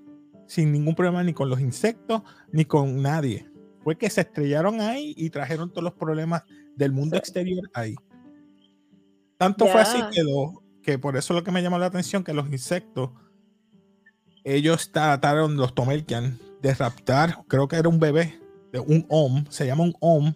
sin 0.49 0.71
ningún 0.71 0.95
problema 0.95 1.23
ni 1.23 1.31
con 1.31 1.47
los 1.47 1.59
insectos 1.61 2.23
ni 2.51 2.65
con 2.65 3.01
nadie. 3.03 3.47
Fue 3.83 3.95
que 3.95 4.09
se 4.09 4.21
estrellaron 4.21 4.81
ahí 4.81 5.13
y 5.15 5.29
trajeron 5.29 5.69
todos 5.69 5.83
los 5.83 5.93
problemas 5.93 6.41
del 6.75 6.91
mundo 6.91 7.15
Sí. 7.15 7.19
exterior 7.19 7.69
ahí. 7.75 7.93
Tanto 9.37 9.67
fue 9.67 9.79
así 9.79 9.99
que, 10.11 10.23
lo- 10.23 10.63
que 10.81 10.97
por 10.97 11.15
eso 11.17 11.35
lo 11.35 11.43
que 11.43 11.51
me 11.51 11.61
llamó 11.61 11.77
la 11.77 11.85
atención, 11.85 12.23
que 12.23 12.33
los 12.33 12.49
insectos, 12.51 13.11
ellos 14.43 14.91
trataron, 14.91 15.55
los 15.55 15.75
Tomelkian, 15.75 16.37
de 16.61 16.73
raptar, 16.73 17.37
creo 17.47 17.67
que 17.67 17.75
era 17.75 17.87
un 17.87 17.99
bebé, 17.99 18.39
de 18.71 18.79
un 18.79 19.05
OM, 19.09 19.45
se 19.49 19.65
llama 19.67 19.83
un 19.83 19.93
OM, 19.99 20.33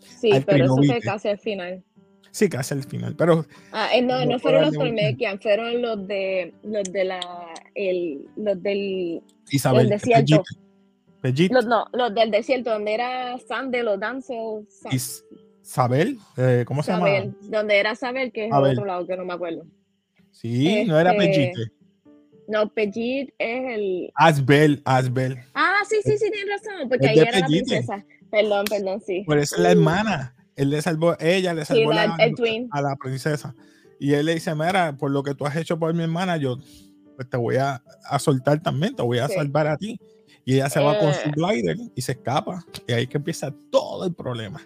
Sí, 0.00 0.30
pero 0.44 0.64
eso 0.64 0.74
fue 0.76 1.00
casi 1.00 1.28
al 1.28 1.38
final. 1.38 1.84
sí, 2.32 2.48
casi 2.48 2.74
al 2.74 2.82
final, 2.82 3.14
pero 3.16 3.46
Ah, 3.70 3.90
eh, 3.94 4.02
no, 4.02 4.18
No 4.18 4.24
no 4.24 4.30
fue 4.32 4.50
fueron 4.50 4.64
los. 4.64 4.74
Tolmekian, 4.74 5.40
fueron 5.40 5.80
los 5.80 6.06
de 6.08 6.52
los 6.64 6.82
de 6.92 7.04
la 7.04 7.20
el, 7.74 8.26
los 8.36 8.62
del 8.62 9.22
Isabel, 9.50 9.82
el 9.82 9.88
desierto. 9.90 10.42
Pellito, 11.20 11.54
Los, 11.54 11.66
no, 11.66 11.86
los 11.92 12.12
del 12.14 12.30
desierto, 12.32 12.70
donde 12.70 12.94
era 12.94 13.38
Sandel 13.38 13.86
o 13.88 13.96
Dancel, 13.96 14.66
Sa- 14.68 14.88
Is- 14.92 15.24
Isabel, 15.62 16.18
eh, 16.36 16.64
¿cómo 16.66 16.82
se 16.82 16.90
llama? 16.90 17.06
Donde 17.42 17.78
era 17.78 17.94
Sabel, 17.94 18.32
que 18.32 18.46
es 18.46 18.50
el 18.50 18.54
Abel. 18.54 18.72
otro 18.72 18.84
lado, 18.86 19.06
que 19.06 19.16
no 19.16 19.24
me 19.24 19.32
acuerdo. 19.32 19.64
Sí, 20.32 20.84
no 20.84 20.98
era 20.98 21.12
Este, 21.12 21.26
Pellite. 21.28 21.72
No, 22.48 22.68
Pejit 22.68 23.30
es 23.38 23.74
el. 23.78 24.10
Asbel, 24.16 24.82
Asbel. 24.84 25.38
Ah, 25.54 25.76
sí, 25.88 25.96
sí, 26.04 26.18
sí, 26.18 26.28
tienes 26.30 26.60
razón, 26.64 26.88
porque 26.88 27.06
ahí 27.06 27.18
era 27.20 27.38
la 27.38 27.46
princesa. 27.46 28.04
Perdón, 28.30 28.64
perdón, 28.68 29.00
sí. 29.06 29.22
Por 29.24 29.38
eso 29.38 29.54
es 29.56 29.62
la 29.62 29.70
hermana. 29.70 30.34
Él 30.56 30.70
le 30.70 30.82
salvó, 30.82 31.16
ella 31.20 31.54
le 31.54 31.64
Sí, 31.64 31.74
salvó 31.74 31.92
la- 31.92 32.08
la- 32.08 32.24
el 32.24 32.34
twin. 32.34 32.68
a 32.72 32.82
la 32.82 32.96
princesa. 32.96 33.54
Y 34.00 34.14
él 34.14 34.26
le 34.26 34.34
dice, 34.34 34.54
mira, 34.56 34.96
por 34.98 35.12
lo 35.12 35.22
que 35.22 35.34
tú 35.34 35.46
has 35.46 35.54
hecho 35.56 35.78
por 35.78 35.94
mi 35.94 36.02
hermana, 36.02 36.36
yo 36.36 36.58
pues, 37.16 37.28
te 37.28 37.36
voy 37.36 37.56
a, 37.56 37.82
a 38.08 38.18
soltar 38.18 38.62
también, 38.62 38.94
te 38.96 39.02
voy 39.02 39.18
a 39.18 39.28
Sí. 39.28 39.34
salvar 39.34 39.66
a 39.66 39.76
ti. 39.76 39.98
Y 40.44 40.54
ella 40.54 40.68
se 40.68 40.80
va 40.80 40.98
con 40.98 41.14
su 41.14 41.28
Eh. 41.28 41.32
glider 41.36 41.76
y 41.94 42.00
se 42.02 42.12
escapa. 42.12 42.64
Y 42.88 42.92
ahí 42.92 43.06
que 43.06 43.18
empieza 43.18 43.54
todo 43.70 44.04
el 44.04 44.12
problema. 44.14 44.60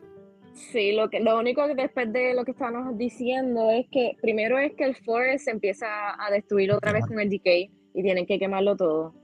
Sí, 0.54 0.92
lo, 0.92 1.10
que, 1.10 1.20
lo 1.20 1.38
único 1.38 1.66
que 1.66 1.74
después 1.74 2.10
de 2.12 2.32
lo 2.34 2.44
que 2.44 2.52
estábamos 2.52 2.96
diciendo 2.96 3.70
es 3.70 3.86
que 3.92 4.16
primero 4.22 4.58
es 4.58 4.72
que 4.74 4.84
el 4.84 4.96
forest 4.96 5.44
se 5.44 5.50
empieza 5.50 5.86
a 6.18 6.30
destruir 6.30 6.72
otra 6.72 6.92
vez 6.92 7.04
con 7.06 7.20
el 7.20 7.28
decay 7.28 7.70
y 7.92 8.02
tienen 8.02 8.24
que 8.26 8.38
quemarlo 8.38 8.74
todo. 8.74 9.14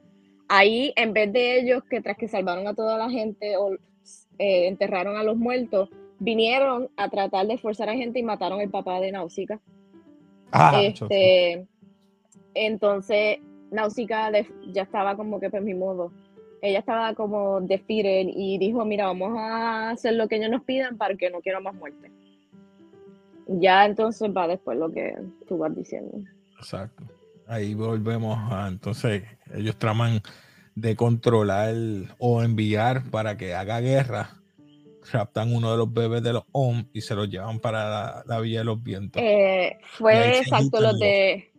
Ahí, 0.49 0.93
en 0.97 1.15
vez 1.15 1.33
de 1.33 1.59
ellos 1.61 1.83
que 1.89 2.03
tras 2.03 2.19
que 2.19 2.29
salvaron 2.29 2.67
a 2.67 2.75
toda 2.75 2.99
la 2.99 3.09
gente 3.09 3.57
o 3.57 3.73
eh, 4.39 4.67
enterraron 4.67 5.17
a 5.17 5.23
los 5.23 5.37
muertos, 5.39 5.89
vinieron 6.19 6.91
a 6.99 7.09
tratar 7.09 7.47
de 7.47 7.57
forzar 7.57 7.89
a 7.89 7.95
gente 7.95 8.19
y 8.19 8.23
mataron 8.23 8.61
al 8.61 8.69
papá 8.69 9.01
de 9.01 9.13
Nausicaa. 9.13 9.61
Ah, 10.53 10.83
este, 10.83 11.67
entonces, 12.55 13.39
Nausicaa 13.71 14.31
de- 14.31 14.47
ya 14.73 14.83
estaba 14.83 15.17
como 15.17 15.41
que 15.41 15.51
por 15.51 15.61
mi 15.63 15.75
modo. 15.75 16.13
Ella 16.61 16.79
estaba 16.79 17.15
como 17.15 17.61
defeated 17.61 18.29
y 18.37 18.57
dijo, 18.59 18.85
mira, 18.85 19.07
vamos 19.07 19.37
a 19.37 19.91
hacer 19.91 20.15
lo 20.15 20.29
que 20.29 20.37
ellos 20.37 20.51
nos 20.51 20.63
pidan 20.63 20.97
para 20.97 21.17
que 21.17 21.29
no 21.31 21.41
quiera 21.41 21.59
más 21.61 21.75
muerte. 21.75 22.11
Ya 23.49 23.85
entonces 23.85 24.31
va 24.35 24.47
después 24.47 24.79
lo 24.79 24.91
que 24.91 25.15
tú 25.49 25.59
vas 25.59 25.75
diciendo. 25.75 26.19
Exacto. 26.59 27.03
Ahí 27.49 27.75
volvemos 27.75 28.39
a, 28.53 28.69
entonces, 28.69 29.25
ellos 29.55 29.77
traman 29.77 30.21
de 30.77 30.95
controlar 30.95 31.75
o 32.19 32.43
enviar 32.43 33.03
para 33.11 33.37
que 33.37 33.55
haga 33.55 33.81
guerra. 33.81 34.31
Raptan 35.13 35.53
uno 35.53 35.73
de 35.73 35.79
los 35.79 35.93
bebés 35.93 36.23
de 36.23 36.33
los 36.33 36.45
OM 36.53 36.85
y 36.93 37.01
se 37.01 37.17
los 37.17 37.29
llevan 37.29 37.59
para 37.59 37.91
la, 37.91 38.23
la 38.27 38.41
Villa 38.41 38.61
de 38.61 38.65
los 38.65 38.81
Vientos. 38.83 39.21
Eh, 39.21 39.77
fue 39.83 40.39
exacto 40.39 40.81
los- 40.81 40.99
de... 41.01 41.52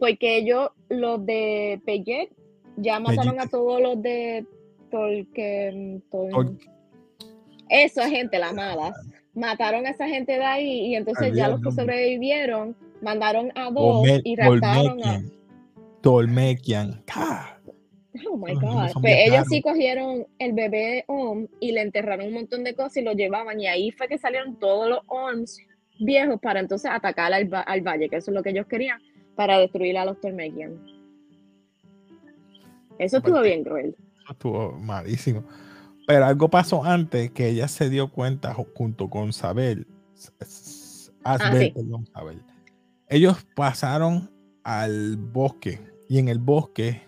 Porque 0.00 0.38
ellos, 0.38 0.70
los 0.88 1.24
de 1.24 1.80
Peyet, 1.86 2.30
ya 2.76 2.98
mataron 2.98 3.38
a 3.38 3.46
todos 3.46 3.80
los 3.80 4.02
de 4.02 4.44
Tolkien. 4.90 6.02
Tol- 6.10 6.30
Tol- 6.30 6.58
Esa 7.68 8.08
gente, 8.08 8.38
la 8.38 8.52
mala. 8.52 8.92
Mataron 9.34 9.86
a 9.86 9.90
esa 9.90 10.08
gente 10.08 10.32
de 10.32 10.44
ahí 10.44 10.86
y 10.86 10.94
entonces 10.96 11.34
ya 11.36 11.46
los 11.48 11.60
que 11.62 11.70
sobrevivieron 11.70 12.74
mandaron 13.00 13.52
a 13.54 13.70
dos 13.70 14.04
Olme- 14.04 14.22
y 14.24 14.34
raptaron 14.34 15.04
a... 15.04 15.22
Tolmekian. 16.00 17.02
¡Ah! 17.14 17.56
Oh 18.26 18.36
my 18.36 18.54
God. 18.54 18.90
Pues 19.00 19.14
ellos 19.28 19.44
sí 19.48 19.62
cogieron 19.62 20.26
el 20.38 20.52
bebé 20.52 21.04
Om 21.06 21.46
y 21.60 21.72
le 21.72 21.82
enterraron 21.82 22.26
un 22.26 22.32
montón 22.32 22.64
de 22.64 22.74
cosas 22.74 22.96
y 22.96 23.02
lo 23.02 23.12
llevaban 23.12 23.60
y 23.60 23.68
ahí 23.68 23.90
fue 23.92 24.08
que 24.08 24.18
salieron 24.18 24.58
todos 24.58 24.88
los 24.88 25.00
Oms 25.06 25.58
viejos 26.00 26.40
para 26.40 26.58
entonces 26.60 26.90
atacar 26.92 27.32
al, 27.32 27.48
al 27.52 27.80
valle, 27.82 28.08
que 28.08 28.16
eso 28.16 28.30
es 28.30 28.34
lo 28.34 28.42
que 28.42 28.50
ellos 28.50 28.66
querían, 28.66 28.98
para 29.40 29.58
destruir 29.58 29.96
a 29.96 30.04
los 30.04 30.20
Tormekian. 30.20 30.78
Eso 32.98 33.16
estuvo 33.16 33.40
bien 33.40 33.64
cruel. 33.64 33.96
Eso 34.22 34.32
estuvo 34.32 34.72
malísimo. 34.72 35.44
Pero 36.06 36.26
algo 36.26 36.50
pasó 36.50 36.84
antes 36.84 37.30
que 37.30 37.48
ella 37.48 37.66
se 37.66 37.88
dio 37.88 38.10
cuenta 38.10 38.54
ju- 38.54 38.68
junto 38.74 39.08
con 39.08 39.32
Sabel. 39.32 39.86
Asbel, 41.24 41.52
Ah, 41.52 41.58
sí. 41.58 41.72
perdón, 41.74 42.06
Sabel. 42.12 42.42
Ellos 43.08 43.38
pasaron 43.56 44.30
al 44.62 45.16
bosque 45.16 45.80
y 46.06 46.18
en 46.18 46.28
el 46.28 46.38
bosque 46.38 47.00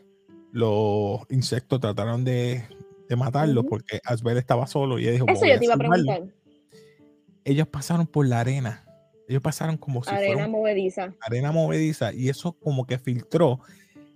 los 0.53 1.21
insectos 1.29 1.81
trataron 1.81 2.25
de, 2.25 2.63
de 3.11 3.17
matarlo 3.17 3.61
Ujú. 3.61 3.69
porque 3.69 4.01
Asbel 4.07 4.39
estaba 4.39 4.67
solo 4.67 4.99
y 4.99 5.03
ella 5.03 5.13
dijo, 5.13 5.27
Eso 5.29 5.41
"Voy 5.41 5.51
yo 5.51 5.59
te 5.59 5.65
iba 5.67 5.75
a 5.75 5.77
salvarlo". 5.77 6.05
preguntar. 6.07 6.35
Ellos 7.45 7.69
pasaron 7.69 8.07
por 8.07 8.27
la 8.27 8.41
arena. 8.41 8.87
Ellos 9.29 9.43
pasaron 9.43 9.77
como 9.77 10.03
si 10.03 10.11
fuera 10.11 10.19
Arena 10.27 10.47
un 10.47 10.53
movediza. 10.53 11.15
arena 11.21 11.53
movediza 11.53 12.13
y 12.13 12.29
eso 12.29 12.53
como 12.53 12.87
que 12.87 12.99
filtró 12.99 13.61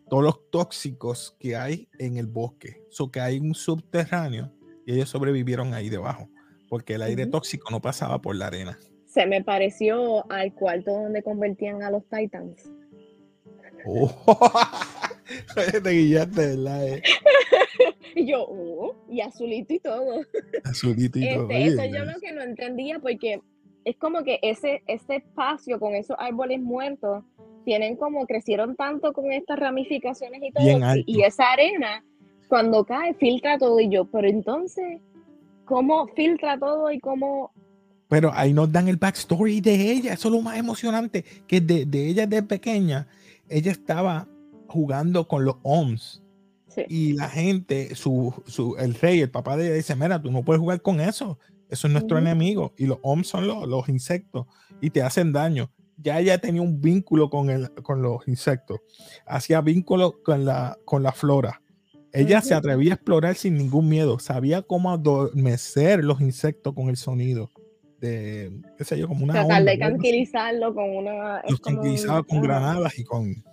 todos 0.09 0.23
los 0.23 0.51
tóxicos 0.51 1.37
que 1.39 1.57
hay 1.57 1.89
en 1.99 2.17
el 2.17 2.27
bosque. 2.27 2.83
So 2.91 3.11
que 3.11 3.21
hay 3.21 3.39
un 3.39 3.55
subterráneo 3.55 4.53
y 4.87 4.93
ellos 4.95 5.09
sobrevivieron 5.09 5.75
ahí 5.75 5.89
debajo 5.89 6.29
porque 6.69 6.95
el 6.95 7.03
aire 7.03 7.27
tóxico 7.27 7.71
no 7.71 7.81
pasaba 7.81 8.21
por 8.21 8.37
la 8.37 8.49
arena. 8.49 8.79
Se 9.07 9.27
me 9.27 9.43
pareció 9.43 10.31
al 10.31 10.53
cuarto 10.53 10.93
donde 10.93 11.23
convertían 11.23 11.83
a 11.83 11.91
los 11.91 12.03
Titans. 12.09 12.69
Oh. 13.87 14.13
Te 15.83 15.91
guillaste, 15.91 16.57
¿verdad? 16.57 16.89
Eh, 16.89 17.03
Y 18.15 18.27
yo, 18.31 18.45
oh, 18.49 18.97
y 19.09 19.21
azulito 19.21 19.75
y 19.75 19.79
todo. 19.79 20.23
azulito 20.65 21.19
y 21.19 21.29
todo. 21.35 21.49
Este, 21.51 21.67
eso 21.67 21.81
Oye, 21.83 21.93
yo 21.93 22.05
lo 22.05 22.21
que 22.21 22.33
no 22.33 22.43
entendía 22.43 22.99
porque 22.99 23.41
es 23.87 23.97
como 23.97 24.23
que 24.23 24.39
ese, 24.43 24.83
ese 24.87 25.17
espacio 25.17 25.81
con 25.81 25.95
esos 25.95 26.17
árboles 26.19 26.61
muertos 26.61 27.25
tienen 27.65 27.97
como 27.97 28.27
crecieron 28.27 28.77
tanto 28.77 29.13
con 29.15 29.33
estas 29.33 29.59
ramificaciones 29.59 30.43
y 30.43 30.53
todo 30.53 30.65
y- 30.97 31.05
y 31.07 31.23
esa 31.23 31.51
arena 31.53 32.05
cuando 32.49 32.85
cae 32.85 33.15
filtra 33.15 33.59
todo 33.59 33.81
y 33.81 33.89
yo 33.89 34.05
pero 34.05 34.29
entonces 34.29 35.01
cómo 35.65 36.07
filtra 36.09 36.59
todo 36.59 36.91
y 36.93 37.01
cómo 37.01 37.51
Pero 38.09 38.31
ahí 38.35 38.53
nos 38.53 38.71
dan 38.71 38.87
el 38.87 38.99
backstory 38.99 39.61
de 39.61 39.91
ella. 39.91 40.13
Eso 40.13 40.29
es 40.29 40.35
lo 40.37 40.41
más 40.41 40.57
emocionante. 40.57 41.25
Que 41.49 41.61
de, 41.61 41.85
de 41.87 42.07
ella 42.09 42.25
de 42.29 42.41
pequeña, 42.45 43.09
ella 43.49 43.73
estaba 43.73 44.29
jugando 44.69 45.27
con 45.27 45.45
los 45.45 45.57
OMS. 45.65 46.23
Sí. 46.69 46.83
Y 46.89 47.13
la 47.15 47.29
gente, 47.29 47.97
su, 47.97 48.33
su, 48.47 48.77
el 48.79 48.95
rey, 48.95 49.23
el 49.23 49.31
papá 49.31 49.57
de 49.57 49.67
ella 49.67 49.75
dice, 49.75 49.97
mira, 49.97 50.23
tú 50.23 50.31
no 50.31 50.45
puedes 50.45 50.61
jugar 50.61 50.81
con 50.83 51.01
eso. 51.01 51.37
Eso 51.71 51.87
es 51.87 51.93
nuestro 51.93 52.19
enemigo. 52.19 52.75
Y 52.77 52.87
los 52.87 52.99
OMS 53.03 53.27
son 53.27 53.47
los, 53.47 53.67
los 53.67 53.89
insectos 53.89 54.47
y 54.81 54.91
te 54.91 55.03
hacen 55.03 55.33
daño. 55.33 55.71
Ya 55.99 56.21
ella 56.21 56.39
tenía 56.39 56.63
un 56.63 56.81
vínculo 56.81 57.31
con, 57.31 57.51
el, 57.51 57.71
con 57.83 58.03
los 58.03 58.27
insectos. 58.29 58.81
Hacía 59.27 59.61
vínculo 59.61 60.23
con 60.23 60.45
la, 60.45 60.79
con 60.85 61.03
la 61.03 61.13
flora. 61.13 61.63
Ella 62.13 62.41
se 62.41 62.55
atrevía 62.55 62.93
a 62.93 62.95
explorar 62.95 63.35
sin 63.35 63.59
ningún 63.59 63.89
miedo. 63.89 64.19
Sabía 64.19 64.63
cómo 64.63 64.91
adormecer 64.91 66.03
los 66.03 66.21
insectos 66.21 66.75
con 66.75 66.89
el 66.89 66.97
sonido. 66.97 67.51
De, 68.01 68.53
qué 68.77 68.85
sé 68.85 68.99
yo, 68.99 69.09
como 69.09 69.25
una 69.25 69.35
Tratar 69.35 69.65
de 69.65 69.77
tranquilizarlo 69.77 70.75
con 70.75 70.97
una. 70.97 71.43
Los 71.49 71.61
tranquilizaba 71.61 72.23
con 72.23 72.41
granadas 72.43 72.99
y 72.99 73.05
con, 73.05 73.45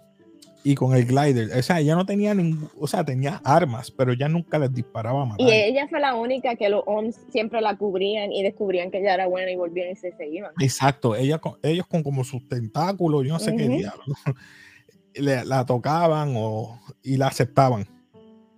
y 0.63 0.75
con 0.75 0.95
el 0.95 1.05
glider. 1.05 1.57
O 1.57 1.61
sea, 1.61 1.79
ella 1.79 1.95
no 1.95 2.05
tenía 2.05 2.33
ningún, 2.33 2.69
o 2.79 2.87
sea, 2.87 3.03
tenía 3.03 3.41
armas, 3.43 3.91
pero 3.91 4.13
ella 4.13 4.29
nunca 4.29 4.57
les 4.57 4.73
disparaba 4.73 5.25
matar. 5.25 5.45
Y 5.45 5.51
ella 5.51 5.87
fue 5.89 5.99
la 5.99 6.15
única 6.15 6.55
que 6.55 6.69
los 6.69 6.83
OMS 6.85 7.17
siempre 7.29 7.59
la 7.61 7.77
cubrían 7.77 8.31
y 8.31 8.43
descubrían 8.43 8.89
que 8.89 8.99
ella 8.99 9.13
era 9.15 9.27
buena 9.27 9.51
y 9.51 9.55
volvían 9.55 9.91
y 9.91 9.95
se 9.95 10.11
seguían. 10.13 10.51
Exacto, 10.59 11.15
ella 11.15 11.37
con, 11.39 11.55
ellos 11.63 11.85
con 11.87 12.01
como 12.03 12.23
sus 12.23 12.47
tentáculos, 12.47 13.25
yo 13.25 13.33
no 13.33 13.39
sé 13.39 13.55
qué 13.55 13.67
diablo, 13.67 14.03
le- 15.15 15.45
la 15.45 15.65
tocaban 15.65 16.33
o, 16.37 16.79
y 17.03 17.17
la 17.17 17.27
aceptaban. 17.27 17.85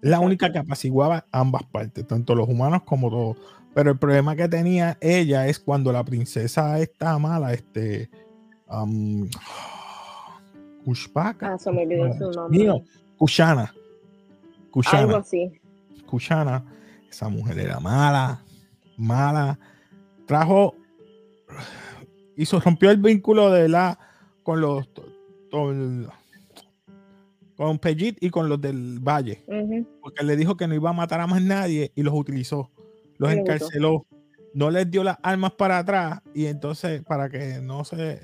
La 0.02 0.20
única 0.20 0.52
que 0.52 0.60
apaciguaba 0.60 1.26
ambas 1.32 1.64
partes, 1.64 2.06
tanto 2.06 2.36
los 2.36 2.48
humanos 2.48 2.84
como 2.86 3.10
todos. 3.10 3.38
Pero 3.74 3.92
el 3.92 3.98
problema 3.98 4.36
que 4.36 4.48
tenía 4.48 4.98
ella 5.02 5.48
es 5.48 5.60
cuando 5.60 5.92
la 5.92 6.04
princesa 6.06 6.80
está 6.80 7.18
mala, 7.18 7.54
este. 7.54 8.10
Um, 8.70 9.28
Kushpaka. 10.86 11.54
Ah, 11.54 11.58
se 11.58 11.72
me 11.72 11.82
olvidó 11.82 12.14
su 12.14 12.32
nombre. 12.32 12.60
mío, 12.60 12.84
Kushana. 13.18 13.74
Kushana. 14.70 15.00
Algo 15.00 15.18
así. 15.18 15.60
Kushana, 16.06 16.64
esa 17.10 17.28
mujer 17.28 17.58
era 17.58 17.80
mala, 17.80 18.40
mala. 18.96 19.58
Trajo, 20.28 20.76
hizo, 22.38 22.60
rompió 22.60 22.92
el 22.92 22.98
vínculo 22.98 23.52
de 23.52 23.68
la 23.68 23.98
con 24.44 24.62
los 24.62 24.88
con, 25.50 26.08
con 27.58 27.80
Pellit 27.80 28.18
y 28.22 28.30
con 28.30 28.48
los 28.48 28.62
del 28.62 29.00
Valle, 29.00 29.44
porque 30.02 30.24
le 30.24 30.36
dijo 30.36 30.56
que 30.56 30.68
no 30.68 30.76
iba 30.76 30.92
a 30.92 30.94
matar 30.94 31.20
a 31.20 31.28
más 31.28 31.42
nadie 31.42 31.92
y 31.96 32.04
los 32.04 32.14
utilizó, 32.14 32.70
los 33.18 33.32
encarceló, 33.32 34.06
no 34.54 34.70
les 34.70 34.90
dio 34.92 35.04
las 35.04 35.18
armas 35.24 35.54
para 35.54 35.80
atrás 35.80 36.22
y 36.34 36.46
entonces 36.46 37.02
para 37.04 37.30
que 37.30 37.60
no 37.62 37.84
se 37.86 38.20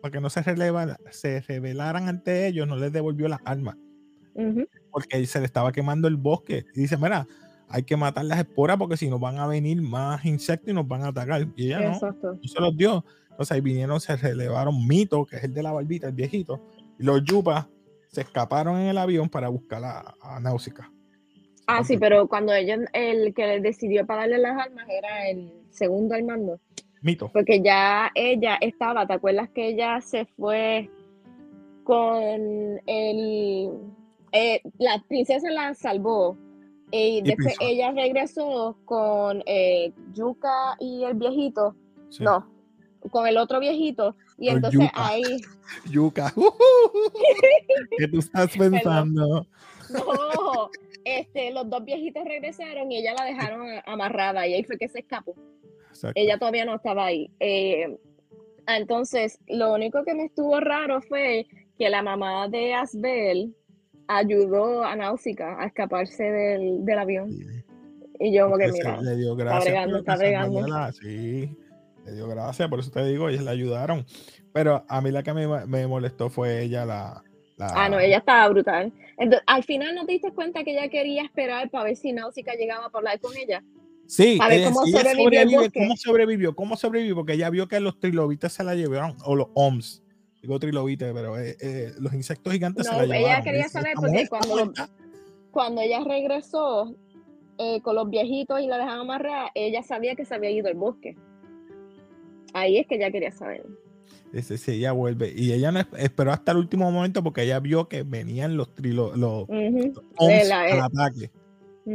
para 0.00 0.12
que 0.12 0.20
no 0.20 0.30
se, 0.30 0.42
releva- 0.42 0.96
se 1.10 1.40
rebelaran 1.40 2.08
ante 2.08 2.46
ellos, 2.46 2.66
no 2.66 2.76
les 2.76 2.92
devolvió 2.92 3.28
las 3.28 3.40
armas 3.44 3.76
porque 4.90 5.24
se 5.26 5.38
le 5.38 5.46
estaba 5.46 5.70
quemando 5.70 6.08
el 6.08 6.16
bosque. 6.16 6.64
Y 6.74 6.80
dice, 6.80 6.96
mira, 6.96 7.26
hay 7.68 7.82
que 7.82 7.96
matar 7.96 8.24
las 8.24 8.38
esporas 8.38 8.76
porque 8.78 8.96
si 8.96 9.08
no 9.08 9.18
van 9.18 9.38
a 9.38 9.46
venir 9.46 9.80
más 9.82 10.24
insectos 10.24 10.70
y 10.70 10.72
nos 10.72 10.88
van 10.88 11.02
a 11.02 11.08
atacar. 11.08 11.46
Y 11.56 11.66
ella 11.66 11.80
no, 11.80 11.92
Exacto. 11.92 12.32
no 12.34 12.48
se 12.48 12.60
los 12.60 12.76
dio. 12.76 13.04
Entonces 13.30 13.52
ahí 13.52 13.60
vinieron, 13.60 14.00
se 14.00 14.16
relevaron 14.16 14.86
Mito, 14.86 15.24
que 15.26 15.36
es 15.36 15.44
el 15.44 15.54
de 15.54 15.62
la 15.62 15.72
barbita, 15.72 16.08
el 16.08 16.14
viejito, 16.14 16.60
y 16.98 17.04
los 17.04 17.22
Yupas 17.24 17.66
se 18.08 18.22
escaparon 18.22 18.78
en 18.78 18.88
el 18.88 18.98
avión 18.98 19.28
para 19.28 19.48
buscar 19.48 19.84
a, 19.84 20.14
a 20.20 20.40
Náusica. 20.40 20.90
Ah, 21.66 21.84
sí, 21.84 21.96
pero 21.96 22.26
cuando 22.26 22.52
ellos, 22.52 22.80
el 22.92 23.32
que 23.32 23.60
decidió 23.60 24.04
para 24.04 24.22
darle 24.22 24.38
las 24.38 24.58
armas 24.58 24.86
era 24.88 25.28
el 25.28 25.52
segundo 25.70 26.14
al 26.16 26.24
mando. 26.24 26.60
Mito. 27.02 27.30
Porque 27.32 27.60
ya 27.62 28.10
ella 28.14 28.58
estaba, 28.60 29.06
¿te 29.06 29.14
acuerdas 29.14 29.48
que 29.50 29.68
ella 29.68 30.00
se 30.00 30.26
fue 30.26 30.90
con 31.84 32.80
el... 32.86 33.70
eh, 34.32 34.60
la 34.78 35.02
princesa 35.08 35.50
la 35.50 35.74
salvó 35.74 36.36
y 36.92 37.22
después 37.22 37.54
ella 37.60 37.92
regresó 37.92 38.76
con 38.84 39.42
eh, 39.46 39.92
Yuka 40.12 40.76
y 40.80 41.04
el 41.04 41.14
viejito, 41.14 41.74
Sí. 42.10 42.24
no, 42.24 42.46
con 43.10 43.26
el 43.28 43.36
otro 43.38 43.60
viejito 43.60 44.16
y 44.38 44.48
Con 44.48 44.56
entonces 44.56 44.90
ahí, 44.94 45.22
Yuka. 45.90 46.34
¿Qué 47.98 48.08
tú 48.08 48.18
estás 48.18 48.56
pensando? 48.56 49.46
no, 49.90 50.70
este, 51.04 51.52
los 51.52 51.68
dos 51.70 51.84
viejitos 51.84 52.24
regresaron 52.24 52.90
y 52.90 52.98
ella 52.98 53.14
la 53.14 53.24
dejaron 53.24 53.66
amarrada 53.86 54.46
y 54.46 54.54
ahí 54.54 54.64
fue 54.64 54.76
que 54.76 54.88
se 54.88 55.00
escapó. 55.00 55.34
Exacto. 56.00 56.20
ella 56.20 56.38
todavía 56.38 56.64
no 56.64 56.74
estaba 56.76 57.06
ahí. 57.06 57.30
Eh, 57.40 57.96
entonces, 58.66 59.38
lo 59.48 59.72
único 59.74 60.04
que 60.04 60.14
me 60.14 60.24
estuvo 60.24 60.58
raro 60.60 61.00
fue 61.02 61.46
que 61.78 61.90
la 61.90 62.02
mamá 62.02 62.48
de 62.48 62.74
Asbel 62.74 63.54
ayudó 64.08 64.84
a 64.84 64.96
Náusica 64.96 65.60
a 65.60 65.66
escaparse 65.66 66.22
del, 66.24 66.84
del 66.84 66.98
avión. 66.98 67.30
Sí. 67.30 67.44
Y 68.18 68.34
yo 68.34 68.44
como 68.44 68.58
que, 68.58 68.70
mira, 68.72 69.00
le 69.00 69.16
dio 69.16 69.34
gracias. 69.34 69.64
bregando, 69.64 69.92
por 69.92 70.00
está 70.00 70.16
bregando. 70.16 70.66
la- 70.66 70.92
Sí, 70.92 71.56
le 72.04 72.12
dio 72.12 72.28
gracias, 72.28 72.68
por 72.68 72.80
eso 72.80 72.90
te 72.90 73.04
digo, 73.04 73.28
ellos 73.28 73.44
le 73.44 73.50
ayudaron. 73.50 74.04
Pero 74.52 74.84
a 74.88 75.00
mí 75.00 75.10
la 75.10 75.22
que 75.22 75.32
me, 75.32 75.46
me 75.66 75.86
molestó 75.86 76.28
fue 76.28 76.62
ella, 76.62 76.84
la. 76.84 77.22
la- 77.56 77.72
ah, 77.74 77.88
no, 77.88 77.98
ella 77.98 78.18
estaba 78.18 78.48
brutal. 78.48 78.92
Entonces, 79.16 79.42
al 79.46 79.64
final 79.64 79.94
no 79.94 80.04
te 80.06 80.12
diste 80.12 80.32
cuenta 80.32 80.64
que 80.64 80.72
ella 80.72 80.88
quería 80.88 81.22
esperar 81.22 81.70
para 81.70 81.84
ver 81.84 81.96
si 81.96 82.12
Náusica 82.12 82.54
llegaba 82.54 82.90
por 82.90 82.98
hablar 82.98 83.20
con 83.20 83.36
ella. 83.36 83.62
Sí, 84.10 84.38
ella- 84.50 84.70
cómo 84.72 84.84
ella 84.86 85.02
sobrevivió. 85.14 85.70
¿Cómo 85.72 85.96
sobrevivió? 85.96 86.56
¿Cómo 86.56 86.76
sobrevivió? 86.76 87.14
Porque 87.14 87.34
ella 87.34 87.48
vio 87.48 87.68
que 87.68 87.78
los 87.78 88.00
trilobites 88.00 88.52
se 88.52 88.64
la 88.64 88.74
llevaron, 88.74 89.16
o 89.24 89.36
los 89.36 89.46
OMS. 89.54 90.02
Digo 90.42 90.58
trilobites, 90.58 91.12
pero 91.14 91.38
eh, 91.38 91.56
eh, 91.60 91.92
los 92.00 92.12
insectos 92.14 92.52
gigantes 92.52 92.86
No, 92.86 92.92
se 92.92 92.98
la 92.98 93.04
ella 93.04 93.18
llevaron. 93.18 93.44
quería 93.44 93.62
Dice, 93.62 93.72
saber 93.72 93.88
"Esta 93.90 94.00
porque 94.00 94.28
cuando 94.28 94.56
lo- 94.56 94.64
muerta". 94.64 94.88
Cuando 95.52 95.80
ella 95.80 96.00
regresó 96.04 96.94
eh, 97.58 97.80
con 97.82 97.94
los 97.94 98.08
viejitos 98.10 98.60
y 98.62 98.66
la 98.66 98.78
dejaban 98.78 99.00
amarrada, 99.00 99.50
ella 99.54 99.82
sabía 99.82 100.16
que 100.16 100.24
se 100.24 100.34
había 100.34 100.50
ido 100.50 100.66
al 100.68 100.74
bosque. 100.74 101.14
Ahí 102.52 102.78
es 102.78 102.86
que 102.86 102.96
ella 102.96 103.10
quería 103.10 103.30
saber. 103.30 103.64
Dice, 104.32 104.58
sí, 104.58 104.72
ella 104.72 104.92
vuelve. 104.92 105.32
Y 105.36 105.52
ella 105.52 105.70
no 105.70 105.80
es- 105.80 105.86
esperó 105.98 106.32
hasta 106.32 106.52
el 106.52 106.58
último 106.58 106.90
momento 106.90 107.22
porque 107.22 107.42
ella 107.42 107.60
vio 107.60 107.88
que 107.88 108.02
venían 108.02 108.56
los, 108.56 108.74
trilo, 108.74 109.14
los 109.14 109.44
OMS 109.48 110.48
la- 110.48 110.62
al 110.62 111.22
eh, 111.22 111.30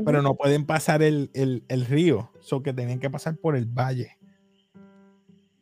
pero 0.03 0.21
no 0.21 0.35
pueden 0.35 0.65
pasar 0.65 1.01
el, 1.03 1.29
el, 1.33 1.63
el 1.67 1.85
río, 1.85 2.31
so 2.41 2.63
que 2.63 2.73
tenían 2.73 2.99
que 2.99 3.09
pasar 3.09 3.37
por 3.37 3.55
el 3.55 3.65
valle. 3.65 4.17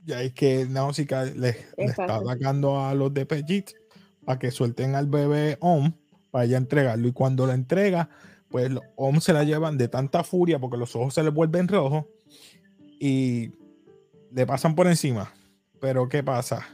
Ya 0.05 0.21
es 0.21 0.33
que 0.33 0.65
Náusica 0.65 1.25
le, 1.25 1.55
le 1.77 1.85
está 1.85 2.15
atacando 2.15 2.79
a 2.79 2.93
los 2.93 3.13
de 3.13 3.25
Pellit 3.25 3.71
para 4.25 4.39
que 4.39 4.51
suelten 4.51 4.95
al 4.95 5.07
bebé 5.07 5.57
Om 5.59 5.93
para 6.31 6.45
ella 6.45 6.57
entregarlo. 6.57 7.07
Y 7.07 7.13
cuando 7.13 7.45
lo 7.45 7.53
entrega, 7.53 8.09
pues 8.49 8.69
los 8.69 8.83
Om 8.95 9.19
se 9.19 9.33
la 9.33 9.43
llevan 9.43 9.77
de 9.77 9.87
tanta 9.87 10.23
furia 10.23 10.59
porque 10.59 10.77
los 10.77 10.95
ojos 10.95 11.13
se 11.13 11.23
les 11.23 11.33
vuelven 11.33 11.67
rojos 11.67 12.05
y 12.99 13.51
le 14.31 14.45
pasan 14.45 14.75
por 14.75 14.87
encima. 14.87 15.33
Pero 15.79 16.09
¿qué 16.09 16.23
pasa? 16.23 16.67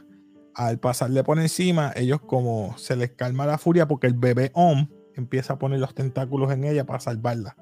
Al 0.54 0.78
pasarle 0.78 1.22
por 1.24 1.38
encima, 1.38 1.92
ellos 1.94 2.20
como 2.20 2.76
se 2.78 2.96
les 2.96 3.10
calma 3.10 3.46
la 3.46 3.58
furia 3.58 3.86
porque 3.86 4.06
el 4.06 4.14
bebé 4.14 4.50
Om 4.54 4.88
empieza 5.14 5.54
a 5.54 5.58
poner 5.58 5.80
los 5.80 5.94
tentáculos 5.94 6.52
en 6.52 6.64
ella 6.64 6.84
para 6.84 7.00
salvarla. 7.00 7.56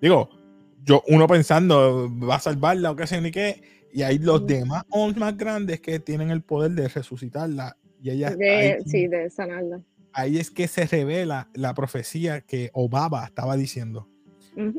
Digo, 0.00 0.30
yo 0.84 1.02
uno 1.08 1.26
pensando, 1.26 2.10
va 2.18 2.36
a 2.36 2.40
salvarla 2.40 2.90
o 2.90 2.96
qué 2.96 3.06
sé 3.06 3.20
ni 3.20 3.30
qué, 3.30 3.62
y 3.92 4.02
hay 4.02 4.18
los 4.18 4.46
demás 4.46 4.84
Oms 4.90 5.16
más 5.16 5.36
grandes 5.36 5.80
que 5.80 5.98
tienen 5.98 6.30
el 6.30 6.42
poder 6.42 6.72
de 6.72 6.88
resucitarla. 6.88 7.76
Y 8.00 8.10
ella, 8.10 8.30
de, 8.30 8.50
ahí, 8.50 8.82
sí, 8.86 9.08
de 9.08 9.28
sanarla. 9.28 9.80
ahí 10.12 10.38
es 10.38 10.50
que 10.50 10.68
se 10.68 10.86
revela 10.86 11.48
la 11.54 11.74
profecía 11.74 12.42
que 12.42 12.70
Obaba 12.72 13.24
estaba 13.24 13.56
diciendo. 13.56 14.08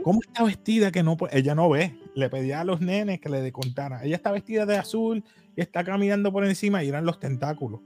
¿Cómo 0.04 0.20
está 0.22 0.44
vestida 0.44 0.92
que 0.92 1.04
no? 1.04 1.16
Ella 1.32 1.56
no 1.56 1.70
ve. 1.70 1.96
Le 2.14 2.30
pedía 2.30 2.60
a 2.60 2.64
los 2.66 2.82
nenes 2.82 3.22
que 3.22 3.30
le 3.30 3.50
contara. 3.54 4.04
Ella 4.04 4.18
está 4.18 4.32
vestida 4.32 4.66
de 4.66 4.76
azul 4.76 5.24
y 5.56 5.62
está 5.62 5.86
caminando 5.86 6.34
por 6.34 6.46
encima 6.46 6.84
y 6.84 6.90
eran 6.90 7.06
los 7.06 7.20
tentáculos, 7.20 7.80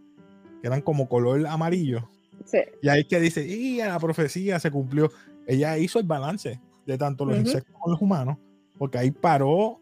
que 0.62 0.68
eran 0.68 0.82
como 0.82 1.08
color 1.08 1.46
amarillo. 1.46 2.10
Sí, 2.46 2.60
Y 2.82 2.90
ahí 2.90 3.06
que 3.06 3.20
dice, 3.20 3.46
y 3.48 3.78
la 3.78 4.00
profecía 4.00 4.60
se 4.60 4.70
cumplió. 4.72 5.10
Ella 5.48 5.78
hizo 5.78 6.00
el 6.00 6.06
balance 6.06 6.60
de 6.86 6.98
tanto 6.98 7.26
los 7.26 7.38
insectos 7.38 7.74
como 7.80 7.94
los 7.94 8.02
humanos, 8.02 8.38
porque 8.78 8.98
ahí 8.98 9.12
paró 9.12 9.80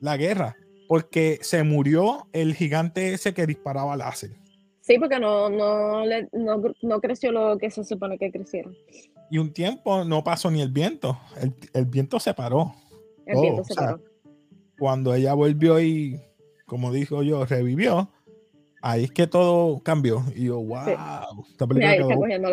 la 0.00 0.16
guerra, 0.16 0.56
porque 0.88 1.38
se 1.42 1.62
murió 1.62 2.26
el 2.32 2.54
gigante 2.54 3.12
ese 3.14 3.32
que 3.34 3.46
disparaba 3.46 3.96
láser. 3.96 4.30
sí 4.80 4.98
porque 4.98 5.18
no, 5.20 5.48
no, 5.48 6.04
le- 6.04 6.28
no, 6.32 6.60
no 6.82 7.00
creció 7.00 7.32
lo 7.32 7.56
que 7.58 7.70
se 7.70 7.84
supone 7.84 8.18
que 8.18 8.30
creciera. 8.30 8.70
Y 9.30 9.38
un 9.38 9.52
tiempo 9.52 10.04
no 10.04 10.22
pasó 10.22 10.50
ni 10.50 10.60
el 10.60 10.70
viento, 10.70 11.18
el, 11.40 11.54
el 11.72 11.86
viento 11.86 12.20
se 12.20 12.34
paró. 12.34 12.74
El 13.24 13.34
Todo, 13.34 13.42
viento 13.42 13.62
o 13.62 13.64
se 13.64 13.74
sea, 13.74 13.86
paró. 13.86 14.02
Cuando 14.78 15.14
ella 15.14 15.32
volvió 15.34 15.80
y, 15.80 16.20
como 16.66 16.92
dijo 16.92 17.22
yo, 17.22 17.46
revivió, 17.46 18.10
ahí 18.82 19.04
es 19.04 19.12
que 19.12 19.26
todo 19.26 19.80
cambió. 19.80 20.22
Y 20.34 20.46
yo, 20.46 20.60
wow, 20.60 20.78
esta 20.80 21.66
Mira, 21.66 21.68
película 21.68 21.90
ahí 21.90 22.00
está 22.00 22.16
cogiendo 22.16 22.48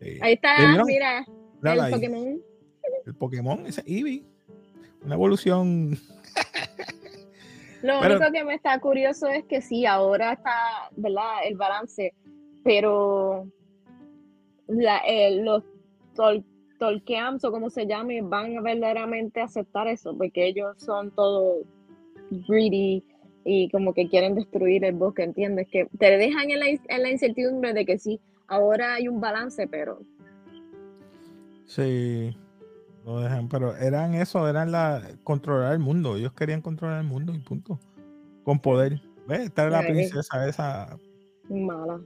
sí. 0.00 0.18
Ahí 0.22 0.32
está, 0.34 0.60
¿Le 0.60 0.68
vieron? 0.68 0.86
mira, 0.86 1.26
el 1.62 1.80
ahí. 1.80 1.92
Pokémon. 1.92 2.42
el 3.06 3.14
Pokémon, 3.14 3.66
ese 3.66 3.82
Eevee. 3.86 4.24
Una 5.04 5.14
evolución. 5.14 5.98
Lo 7.82 8.00
único 8.00 8.32
que 8.32 8.44
me 8.44 8.54
está 8.54 8.80
curioso 8.80 9.28
es 9.28 9.44
que 9.44 9.60
sí, 9.60 9.86
ahora 9.86 10.32
está, 10.32 10.90
¿verdad? 10.96 11.44
El 11.44 11.56
balance, 11.56 12.14
pero 12.64 13.46
la, 14.66 15.02
los 15.30 15.62
tol, 16.14 16.44
Tolkians 16.78 17.44
o 17.44 17.50
como 17.50 17.70
se 17.70 17.86
llame 17.86 18.22
van 18.22 18.56
a 18.56 18.60
verdaderamente 18.60 19.40
aceptar 19.40 19.86
eso, 19.86 20.16
porque 20.16 20.46
ellos 20.46 20.76
son 20.78 21.10
todos 21.12 21.64
greedy 22.48 23.04
y 23.46 23.70
como 23.70 23.94
que 23.94 24.08
quieren 24.08 24.34
destruir 24.34 24.84
el 24.84 24.96
bosque, 24.96 25.22
¿entiendes? 25.22 25.68
Que 25.70 25.88
te 25.98 26.18
dejan 26.18 26.50
en 26.50 26.58
la, 26.58 26.66
en 26.66 27.02
la 27.02 27.10
incertidumbre 27.10 27.72
de 27.72 27.86
que 27.86 27.96
sí, 27.96 28.20
ahora 28.48 28.94
hay 28.94 29.06
un 29.06 29.20
balance, 29.20 29.68
pero... 29.68 30.00
Sí, 31.64 32.36
lo 33.04 33.20
dejan, 33.20 33.48
pero 33.48 33.76
eran 33.76 34.14
eso, 34.14 34.48
eran 34.48 34.72
la 34.72 35.00
controlar 35.22 35.72
el 35.72 35.78
mundo. 35.78 36.16
Ellos 36.16 36.32
querían 36.32 36.60
controlar 36.60 37.00
el 37.00 37.06
mundo 37.06 37.32
y 37.34 37.38
punto. 37.38 37.78
Con 38.42 38.58
poder. 38.58 39.00
¿Ves? 39.28 39.40
Esta 39.40 39.70
la 39.70 39.82
princesa 39.82 40.48
esa. 40.48 40.98
Mala. 41.48 42.00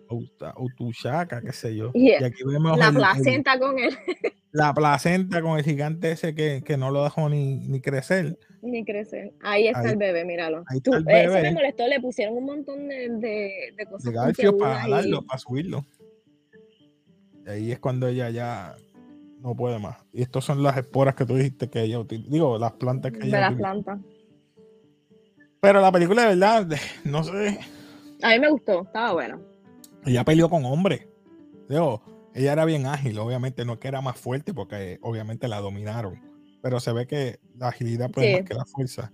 Utuchaca, 0.56 1.40
qué 1.40 1.52
sé 1.52 1.74
yo. 1.74 1.90
y 1.94 2.12
aquí 2.12 2.42
vemos 2.44 2.78
la 2.78 2.92
placenta 2.92 3.58
con 3.58 3.78
él. 3.78 3.96
La 4.52 4.74
placenta 4.74 5.40
con 5.42 5.58
el 5.58 5.64
gigante 5.64 6.10
ese 6.10 6.34
que, 6.34 6.62
que 6.64 6.76
no 6.76 6.90
lo 6.90 7.04
dejó 7.04 7.28
ni, 7.28 7.60
ni, 7.68 7.80
crecer. 7.80 8.36
Ni 8.62 8.84
crecer. 8.84 9.32
Ahí 9.42 9.68
está 9.68 9.92
el 9.92 9.96
bebé, 9.96 10.24
míralo. 10.24 10.64
Ahí 10.66 10.78
está 10.78 10.96
el 10.96 11.04
bebé. 11.04 11.22
Eso 11.22 11.32
me 11.34 11.52
molestó, 11.52 11.86
le 11.86 12.00
pusieron 12.00 12.36
un 12.36 12.46
montón 12.46 12.88
de, 12.88 13.10
de, 13.10 13.74
de 13.76 13.86
cosas. 13.86 14.12
De 14.36 14.52
para 14.54 14.80
jalarlo, 14.80 15.22
para 15.22 15.38
subirlo. 15.38 15.84
Y 17.46 17.48
ahí 17.48 17.70
es 17.70 17.78
cuando 17.78 18.08
ella 18.08 18.28
ya 18.30 18.74
no 19.40 19.54
puede 19.54 19.78
más. 19.78 19.98
Y 20.12 20.22
estas 20.22 20.44
son 20.44 20.64
las 20.64 20.76
esporas 20.76 21.14
que 21.14 21.24
tú 21.24 21.36
dijiste 21.36 21.70
que 21.70 21.82
ella 21.82 22.00
utiliza. 22.00 22.28
Digo, 22.30 22.58
las 22.58 22.72
plantas 22.72 23.12
que 23.12 23.28
ella 23.28 23.36
De 23.36 23.42
las 23.42 23.54
plantas. 23.54 24.00
Pero 25.60 25.80
la 25.80 25.92
película 25.92 26.22
de 26.22 26.28
verdad, 26.28 26.66
no 27.04 27.22
sé. 27.22 27.58
A 28.22 28.30
mí 28.30 28.38
me 28.38 28.50
gustó, 28.50 28.82
estaba 28.82 29.12
bueno. 29.12 29.40
Ella 30.04 30.24
peleó 30.24 30.48
con 30.48 30.64
hombres. 30.64 31.06
Digo, 31.68 32.02
ella 32.34 32.52
era 32.52 32.64
bien 32.64 32.86
ágil, 32.86 33.18
obviamente 33.18 33.64
no 33.64 33.78
que 33.78 33.88
era 33.88 34.00
más 34.00 34.18
fuerte 34.18 34.54
porque 34.54 34.98
obviamente 35.02 35.48
la 35.48 35.60
dominaron. 35.60 36.20
Pero 36.62 36.80
se 36.80 36.92
ve 36.92 37.06
que 37.06 37.40
la 37.56 37.68
agilidad 37.68 38.10
puede 38.10 38.40
más 38.40 38.48
que 38.48 38.54
la 38.54 38.64
fuerza. 38.64 39.12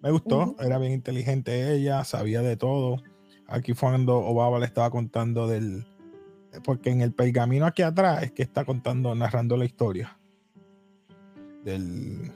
me 0.00 0.10
gustó, 0.10 0.56
era 0.60 0.78
bien 0.78 0.92
inteligente 0.92 1.74
ella, 1.74 2.04
sabía 2.04 2.42
de 2.42 2.56
todo. 2.56 3.02
Aquí 3.46 3.74
fue 3.74 3.90
cuando 3.90 4.18
Obama 4.18 4.58
le 4.58 4.66
estaba 4.66 4.90
contando 4.90 5.46
del, 5.46 5.84
porque 6.64 6.90
en 6.90 7.02
el 7.02 7.12
pergamino 7.12 7.66
aquí 7.66 7.82
atrás 7.82 8.22
es 8.22 8.32
que 8.32 8.42
está 8.42 8.64
contando, 8.64 9.14
narrando 9.14 9.56
la 9.56 9.64
historia 9.64 10.16
del, 11.64 12.30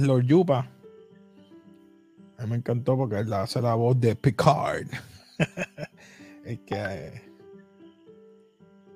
Lord 0.00 0.24
Yupa. 0.24 0.70
A 2.40 2.44
mí 2.44 2.50
me 2.50 2.56
encantó 2.56 2.96
porque 2.96 3.18
él 3.18 3.30
hace 3.34 3.60
la 3.60 3.74
voz 3.74 4.00
de 4.00 4.16
Picard. 4.16 4.86
el 6.44 6.64
que 6.64 7.22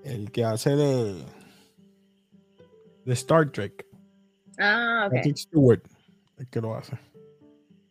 el 0.02 0.30
que 0.30 0.44
hace 0.44 0.74
de 0.74 1.24
de 3.04 3.12
Star 3.12 3.50
Trek. 3.50 3.86
Ah, 4.58 5.10
ok. 5.12 5.36
Stewart, 5.36 5.82
el 6.38 6.48
que 6.48 6.60
lo 6.60 6.74
hace. 6.74 6.98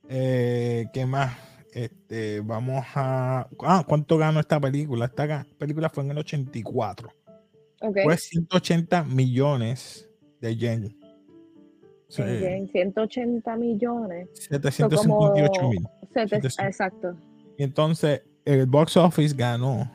Eh, 0.10 0.88
¿Qué 0.92 1.06
más? 1.06 1.38
Este, 1.72 2.40
vamos 2.40 2.84
a. 2.96 3.48
Ah, 3.60 3.86
¿cuánto 3.88 4.18
ganó 4.18 4.40
esta 4.40 4.60
película? 4.60 5.06
Esta 5.06 5.46
película 5.60 5.88
fue 5.90 6.04
en 6.04 6.12
el 6.12 6.18
84. 6.18 7.14
Fue 7.80 8.18
180 8.18 9.04
millones 9.04 10.10
de 10.42 10.56
yen. 10.56 11.03
180 12.14 13.56
millones. 13.58 14.30
758 14.50 15.70
mil. 15.70 15.86
Exacto. 16.16 17.16
Y 17.58 17.64
entonces 17.64 18.22
el 18.46 18.66
box 18.66 18.98
office 18.98 19.36
ganó 19.36 19.90